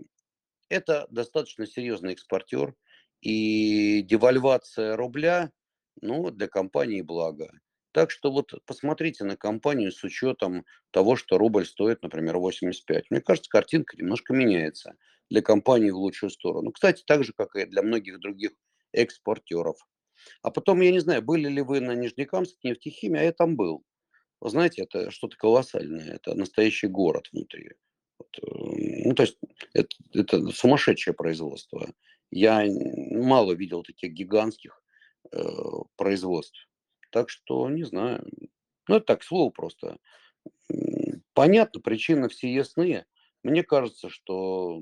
[0.70, 2.76] это достаточно серьезный экспортер,
[3.22, 5.52] и девальвация рубля,
[6.00, 7.52] ну, для компании благо.
[7.92, 13.10] Так что вот посмотрите на компанию с учетом того, что рубль стоит, например, 85.
[13.10, 14.96] Мне кажется, картинка немножко меняется
[15.30, 16.72] для компании в лучшую сторону.
[16.72, 18.52] Кстати, так же, как и для многих других
[18.94, 19.78] экспортеров.
[20.42, 23.84] А потом, я не знаю, были ли вы на Нижнекамске нефтехимии, а я там был.
[24.42, 27.72] Вы знаете, это что-то колоссальное, это настоящий город внутри.
[28.18, 29.38] Вот, э, ну, то есть
[29.74, 31.90] это, это сумасшедшее производство.
[32.32, 34.82] Я мало видел таких гигантских
[35.32, 35.40] э,
[35.98, 36.69] производств.
[37.10, 38.26] Так что, не знаю.
[38.88, 39.98] Ну, это так, слово просто.
[41.34, 43.06] Понятно, причины все ясны.
[43.44, 44.80] Мне кажется, что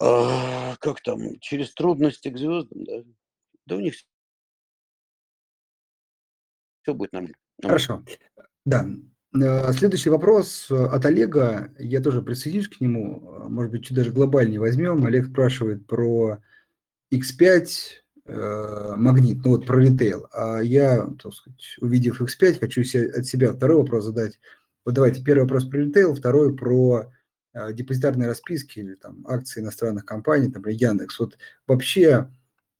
[0.00, 3.04] а, как там, через трудности к звездам, да?
[3.66, 3.94] Да у них
[6.82, 7.36] все будет нормально.
[7.62, 8.04] Хорошо.
[8.64, 8.86] Да.
[9.34, 11.72] Э, следующий вопрос от Олега.
[11.78, 13.48] Я тоже присоединюсь к нему.
[13.48, 15.04] Может быть, чуть даже глобальнее возьмем.
[15.04, 16.38] Олег спрашивает про
[17.12, 17.66] X5 э,
[18.28, 20.26] магнит, ну вот про ритейл.
[20.32, 24.38] А я, так сказать, увидев X5, хочу от себя второй вопрос задать.
[24.84, 27.10] Вот давайте, первый вопрос про ритейл, второй про
[27.58, 31.18] Э, депозитарные расписки или там акции иностранных компаний, например, Яндекс.
[31.18, 32.30] Вот вообще,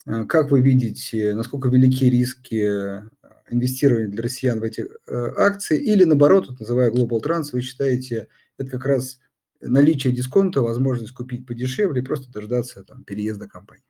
[0.06, 3.02] э, как вы видите, насколько велики риски э,
[3.50, 8.28] инвестирования для россиян в эти акции, или наоборот, вот называя Global Trans, вы считаете,
[8.58, 9.18] это как раз
[9.60, 13.84] наличие дисконта, возможность купить подешевле и просто дождаться там переезда компании.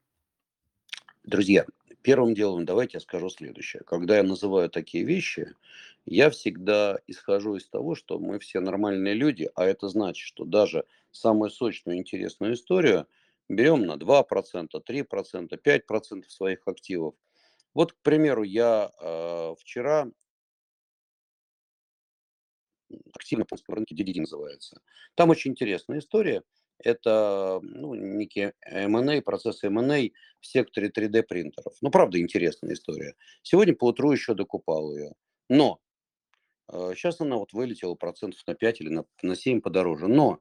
[1.29, 1.67] Друзья,
[2.01, 3.83] первым делом давайте я скажу следующее.
[3.85, 5.55] Когда я называю такие вещи,
[6.07, 10.87] я всегда исхожу из того, что мы все нормальные люди, а это значит, что даже
[11.11, 13.07] самую сочную интересную историю
[13.47, 17.15] берем на 2%, 3%, 5% своих активов.
[17.75, 20.11] Вот, к примеру, я э, вчера
[23.13, 24.81] активно на рынке DDD называется.
[25.15, 26.43] Там очень интересная история.
[26.79, 30.11] Это ну, некие M&A, процессы M&A
[30.41, 31.75] в секторе 3D принтеров.
[31.81, 33.15] Ну, правда, интересная история.
[33.43, 35.13] Сегодня по утру еще докупал ее.
[35.49, 35.81] Но
[36.73, 40.07] э, сейчас она вот вылетела процентов на 5 или на, на 7 подороже.
[40.07, 40.39] Но,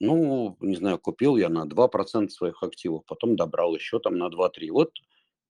[0.00, 4.70] ну, не знаю, купил я на 2% своих активов, потом добрал еще там на 2-3.
[4.70, 4.92] Вот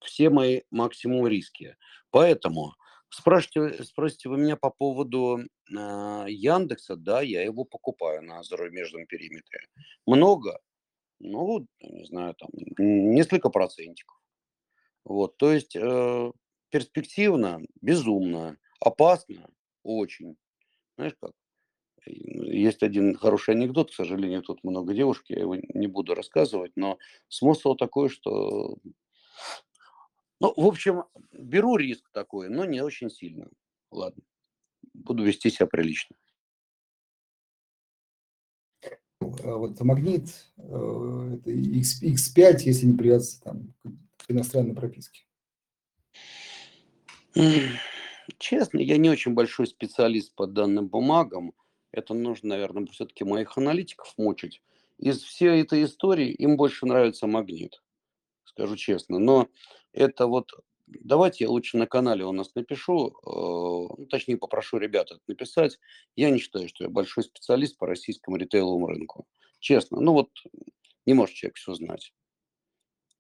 [0.01, 1.77] все мои максимум риски.
[2.11, 2.75] Поэтому
[3.11, 5.41] Спрашиваете, спросите вы меня по поводу
[5.77, 9.67] а, Яндекса, да, я его покупаю на зарубежном периметре.
[10.07, 10.61] Много?
[11.19, 14.17] Ну, не знаю, там несколько процентиков.
[15.05, 16.33] Вот, то есть э,
[16.71, 19.51] перспективно, безумно, опасно,
[19.83, 20.37] очень.
[20.97, 21.33] Знаешь как?
[22.07, 26.99] Есть один хороший анекдот, к сожалению, тут много девушек, я его не буду рассказывать, но
[27.29, 28.77] смысл такой, что
[30.41, 33.49] ну, в общем, беру риск такой, но не очень сильно.
[33.91, 34.23] Ладно,
[34.95, 36.17] буду вести себя прилично.
[39.21, 43.75] А вот магнит, э, это X, X5, если не привязаться там,
[44.17, 45.27] к иностранной прописке.
[48.39, 51.53] Честно, я не очень большой специалист по данным бумагам.
[51.93, 54.63] Это нужно, наверное, все-таки моих аналитиков мучить.
[54.99, 57.83] Из всей этой истории им больше нравится магнит,
[58.45, 59.19] скажу честно.
[59.19, 59.49] Но
[59.93, 60.53] это вот
[60.87, 65.79] давайте я лучше на канале у нас напишу, э, ну, точнее попрошу ребят это написать.
[66.17, 69.27] Я не считаю, что я большой специалист по российскому ритейловому рынку.
[69.61, 70.31] Честно, ну вот
[71.07, 72.13] не может человек все знать.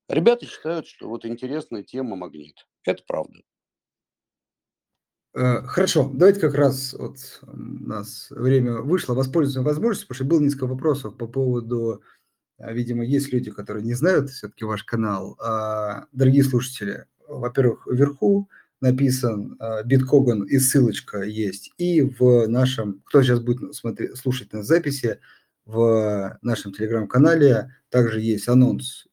[0.09, 2.67] Ребята считают, что вот интересная тема магнит.
[2.85, 3.41] Это правда.
[5.33, 10.41] Э, хорошо, давайте как раз вот у нас время вышло, воспользуемся возможностью, потому что было
[10.41, 12.03] несколько вопросов по поводу
[12.61, 15.37] видимо, есть люди, которые не знают все-таки ваш канал.
[15.41, 18.49] А, дорогие слушатели, во-первых, вверху
[18.81, 21.73] написан а, Биткоган и ссылочка есть.
[21.79, 25.19] И в нашем, кто сейчас будет смотреть, слушать на записи,
[25.65, 29.07] в нашем телеграм-канале также есть анонс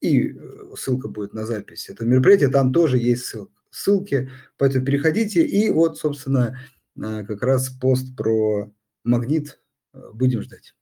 [0.00, 5.44] и э, ссылка будет на запись этого мероприятия, там тоже есть ссылка, ссылки, поэтому переходите,
[5.44, 6.58] и вот, собственно,
[6.94, 8.70] как раз пост про
[9.04, 9.60] магнит
[9.92, 10.75] э, будем ждать.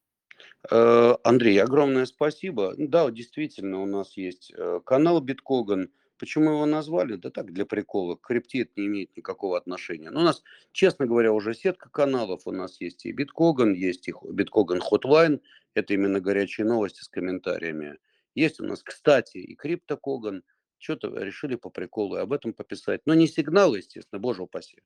[0.71, 2.75] Э, Андрей, огромное спасибо.
[2.79, 5.91] Да, действительно, у нас есть э, канал Биткоган.
[6.19, 7.17] Почему его назвали?
[7.17, 8.15] Да так, для прикола.
[8.17, 10.11] К крипте это не имеет никакого отношения.
[10.11, 10.43] Но у нас,
[10.73, 12.43] честно говоря, уже сетка каналов.
[12.47, 15.41] У нас есть и Биткоган, есть и Биткоган Hotline.
[15.75, 17.99] Это именно горячие новости с комментариями.
[18.35, 20.45] Есть у нас, кстати, и Криптокоган.
[20.79, 23.03] Что-то решили по приколу об этом пописать.
[23.07, 24.79] Но не сигналы, естественно, боже упаси.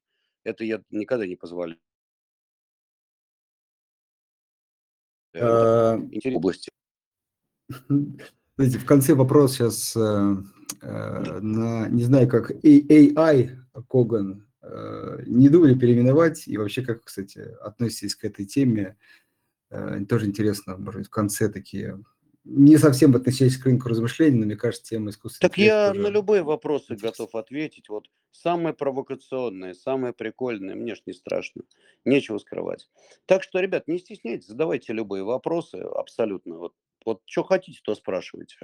[0.45, 1.79] Это я никогда не позволяю.
[5.39, 5.99] Э,
[6.34, 6.70] области.
[7.89, 10.36] Знаете, в конце вопрос сейчас э,
[10.82, 13.57] э, на, не знаю, как AI
[13.89, 14.45] Коган,
[15.26, 16.47] не думали переименовать?
[16.47, 18.97] И вообще, как, кстати, относитесь к этой теме?
[20.09, 22.03] Тоже интересно, может быть, в конце такие
[22.51, 26.42] не совсем относясь к рынку размышлений, но мне кажется, тема искусственного Так я на любые
[26.42, 27.90] вопросы готов ответить.
[27.90, 31.62] Вот самые провокационные, самые прикольные, мне ж не страшно.
[32.07, 32.88] Нечего скрывать.
[33.26, 36.57] Так что, ребят, не стесняйтесь, задавайте любые вопросы абсолютно.
[36.57, 36.72] Вот,
[37.05, 38.57] вот что хотите, то спрашивайте.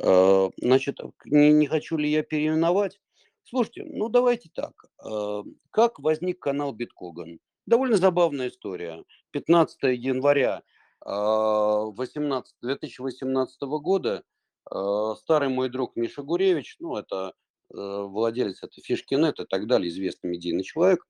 [0.00, 3.00] Э, значит, не, не хочу ли я переименовать?
[3.44, 4.72] Слушайте, ну давайте так.
[5.04, 7.38] Э, как возник канал Биткоган?
[7.66, 9.04] Довольно забавная история.
[9.30, 10.62] 15 января
[11.04, 14.22] 18, 2018 года
[14.70, 17.34] а, старый мой друг Миша Гуревич, ну, это
[17.70, 21.06] э, владелец этой Фишкинет и так далее, известный медийный человек,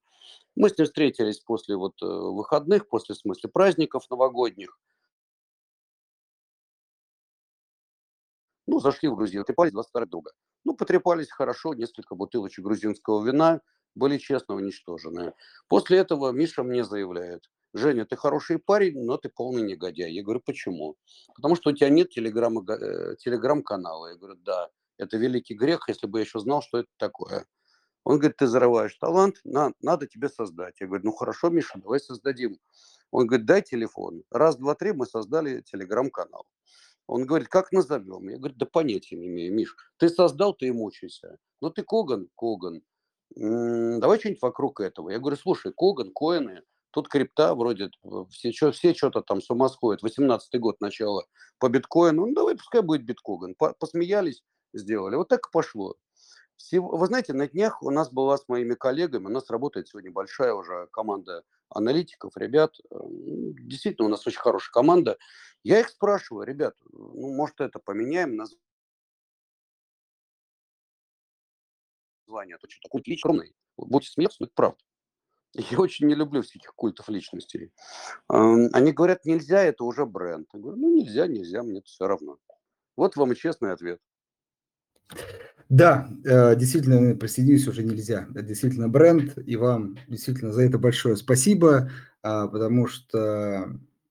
[0.56, 4.78] мы с ним встретились после вот э, выходных, после, в смысле, праздников новогодних.
[8.66, 10.32] Ну, зашли в Грузию, трепались два старых друга.
[10.64, 13.60] Ну, потрепались хорошо, несколько бутылочек грузинского вина
[13.94, 15.34] были честно уничтожены.
[15.68, 20.12] После этого Миша мне заявляет– Женя, ты хороший парень, но ты полный негодяй.
[20.12, 20.96] Я говорю, почему?
[21.34, 24.08] Потому что у тебя нет телеграмма, э, телеграм-канала.
[24.08, 24.68] Я говорю, да,
[24.98, 27.46] это великий грех, если бы я еще знал, что это такое.
[28.04, 30.80] Он говорит, ты зарываешь талант, на, надо тебе создать.
[30.80, 32.58] Я говорю, ну хорошо, Миша, давай создадим.
[33.10, 34.24] Он говорит, дай телефон.
[34.30, 36.46] Раз, два, три, мы создали телеграм-канал.
[37.06, 38.28] Он говорит, как назовем?
[38.28, 39.76] Я говорю, да понятия не имею, Миш.
[39.98, 41.38] Ты создал, ты и мучайся.
[41.60, 42.82] Ну ты Коган, Коган.
[43.36, 45.10] М-м, давай что-нибудь вокруг этого.
[45.10, 46.62] Я говорю, слушай, Коган, Коины,
[46.92, 47.90] Тут крипта вроде,
[48.30, 50.02] все, что, все что-то там с ума сходят.
[50.02, 51.24] 18 год, начало
[51.58, 52.26] по биткоину.
[52.26, 53.54] Ну, давай, пускай будет биткоин.
[53.54, 55.16] Посмеялись, сделали.
[55.16, 55.96] Вот так и пошло.
[56.70, 60.52] Вы знаете, на днях у нас была с моими коллегами, у нас работает сегодня большая
[60.52, 62.76] уже команда аналитиков, ребят.
[62.90, 65.18] Действительно, у нас очень хорошая команда.
[65.64, 68.36] Я их спрашиваю, ребят, ну, может, это поменяем
[72.26, 73.54] название, а то что-то культ личный.
[73.76, 74.78] Будете смеяться, но это правда.
[75.54, 77.72] Я очень не люблю всяких культов личностей.
[78.28, 80.48] Они говорят, нельзя, это уже бренд.
[80.52, 82.38] Я говорю, ну нельзя, нельзя, мне все равно.
[82.96, 84.00] Вот вам и честный ответ.
[85.68, 88.28] Да, э, действительно, присоединюсь уже нельзя.
[88.30, 91.90] Это действительно бренд, и вам действительно за это большое спасибо,
[92.22, 93.70] а, потому что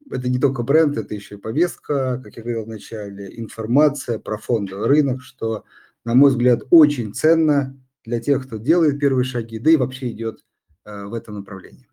[0.09, 4.87] это не только бренд, это еще и повестка, как я говорил вначале, информация про фондовый
[4.87, 5.63] рынок, что,
[6.03, 10.43] на мой взгляд, очень ценно для тех, кто делает первые шаги, да и вообще идет
[10.85, 11.87] в этом направлении.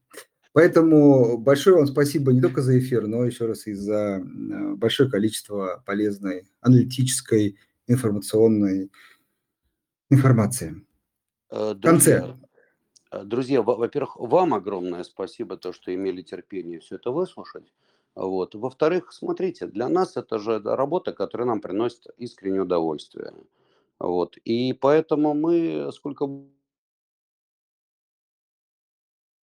[0.59, 5.09] Поэтому большое вам спасибо не только за эфир, но еще раз и за э, большое
[5.09, 8.91] количество полезной аналитической, информационной
[10.11, 10.84] информации.
[11.51, 12.36] Э, друзья, конце.
[13.12, 17.72] Э, друзья, во-первых, вам огромное спасибо, то, что имели терпение все это выслушать.
[18.16, 18.57] Вот.
[18.57, 23.32] Во-вторых, смотрите, для нас это же работа, которая нам приносит искреннее удовольствие.
[24.01, 24.36] Вот.
[24.39, 26.26] И поэтому мы, сколько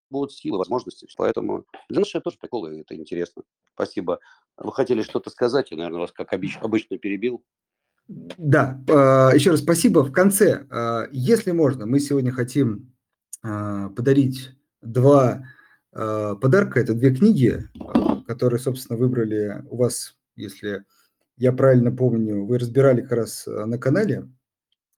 [0.10, 3.44] будут силы, возможности, поэтому для нас это тоже приколы, это интересно.
[3.74, 4.20] Спасибо.
[4.58, 7.44] Вы хотели что-то сказать, я, наверное, вас, как обычно, перебил.
[8.08, 10.00] Да, а, еще раз спасибо.
[10.00, 12.94] В конце, а, если можно, мы сегодня хотим
[13.44, 14.52] а, подарить
[14.82, 15.46] два
[15.92, 16.82] подарка.
[16.82, 17.70] Это две книги,
[18.28, 20.84] которые, собственно, выбрали у вас, если
[21.38, 24.30] я правильно помню, вы разбирали как раз на канале.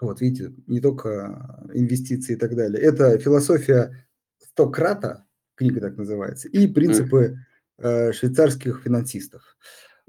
[0.01, 2.81] Вот, видите, не только инвестиции и так далее.
[2.81, 4.06] Это философия
[4.57, 7.37] Стократа, книга так называется, и принципы
[7.79, 9.55] швейцарских финансистов.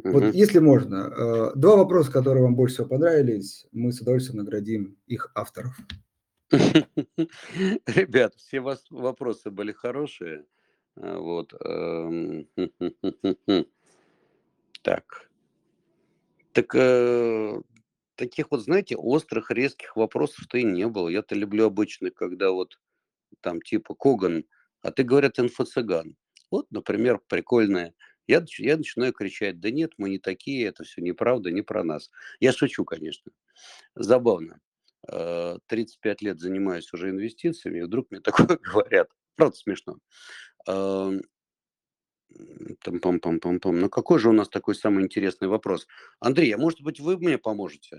[0.04, 4.96] Вот если можно, э, два вопроса, которые вам больше всего понравились, мы с удовольствием наградим
[5.06, 5.76] их авторов.
[6.50, 10.44] Ребят, все вас вопросы были хорошие.
[10.96, 11.52] Э, вот.
[11.62, 12.48] Эм,
[14.82, 15.28] так.
[16.52, 17.60] Так э,
[18.14, 21.08] таких вот, знаете, острых, резких вопросов-то и не было.
[21.08, 22.78] Я-то люблю обычно, когда вот
[23.40, 24.44] там типа Коган,
[24.82, 26.16] а ты, говорят, инфо-цыган.
[26.50, 27.94] Вот, например, прикольная
[28.28, 32.10] я, я начинаю кричать, да нет, мы не такие, это все неправда, не про нас.
[32.40, 33.32] Я шучу, конечно.
[33.94, 34.60] Забавно.
[35.06, 39.08] 35 э, лет занимаюсь уже инвестициями, и вдруг мне такое говорят.
[39.34, 39.96] Правда смешно.
[40.66, 41.22] Там,
[43.00, 45.86] пам пам пам пам Ну какой же у нас такой самый интересный вопрос?
[46.20, 47.98] Андрей, а может быть вы мне поможете?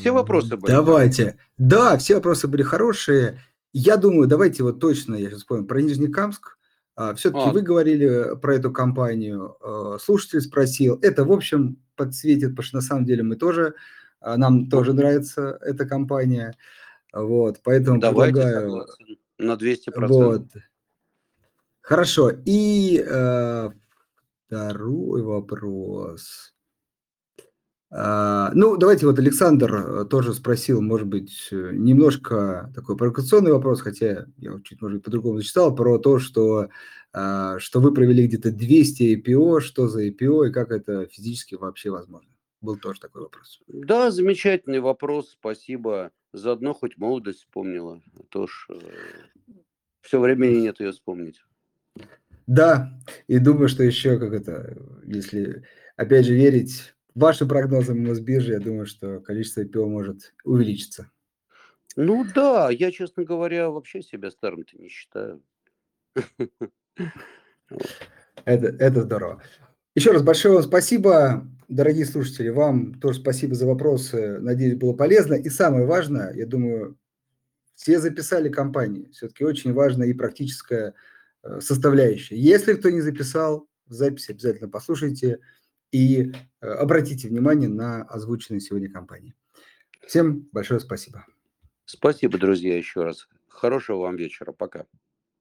[0.00, 0.70] Все вопросы были.
[0.70, 1.38] Давайте.
[1.58, 3.40] Да, все вопросы были хорошие.
[3.72, 6.56] Я думаю, давайте вот точно, я сейчас вспомню, про Нижнекамск.
[6.94, 7.52] А, Все-таки а.
[7.52, 10.98] вы говорили про эту компанию, а, слушатель спросил.
[11.02, 13.74] Это, в общем, подсветит, потому что на самом деле мы тоже,
[14.20, 16.56] а, нам тоже нравится эта компания.
[17.12, 18.70] Вот, поэтому Давайте, предлагаю...
[18.70, 19.18] Согласен.
[19.38, 20.06] На 200%.
[20.08, 20.46] Вот.
[21.82, 22.32] Хорошо.
[22.46, 23.70] И э,
[24.46, 26.55] второй вопрос.
[27.90, 33.80] А, ну, давайте вот Александр э, тоже спросил, может быть, э, немножко такой провокационный вопрос,
[33.80, 36.68] хотя я чуть, может быть, по-другому зачитал, про то, что,
[37.12, 41.90] а, что вы провели где-то 200 IPO, что за IPO и как это физически вообще
[41.90, 42.28] возможно.
[42.60, 43.60] Был тоже такой вопрос.
[43.68, 46.10] Да, замечательный вопрос, спасибо.
[46.32, 48.02] Заодно хоть молодость вспомнила.
[48.18, 48.78] А то ж э,
[50.00, 51.40] все времени нет ее вспомнить.
[52.48, 52.92] Да,
[53.28, 55.64] и думаю, что еще как это, если
[55.96, 61.10] опять же верить вашим прогнозам Мосбиржи, я думаю, что количество IPO может увеличиться.
[61.96, 65.42] Ну да, я, честно говоря, вообще себя старым-то не считаю.
[68.44, 69.42] Это, это здорово.
[69.96, 72.48] Еще раз большое вам спасибо, дорогие слушатели.
[72.48, 74.38] Вам тоже спасибо за вопросы.
[74.38, 75.34] Надеюсь, было полезно.
[75.34, 76.96] И самое важное, я думаю,
[77.74, 79.08] все записали компании.
[79.10, 80.94] Все-таки очень важна и практическая
[81.42, 82.36] э, составляющая.
[82.36, 85.40] Если кто не записал, запись обязательно послушайте
[85.96, 89.34] и э, обратите внимание на озвученные сегодня компании.
[90.06, 91.24] Всем большое спасибо.
[91.86, 93.28] Спасибо, друзья, еще раз.
[93.48, 94.52] Хорошего вам вечера.
[94.52, 94.84] Пока.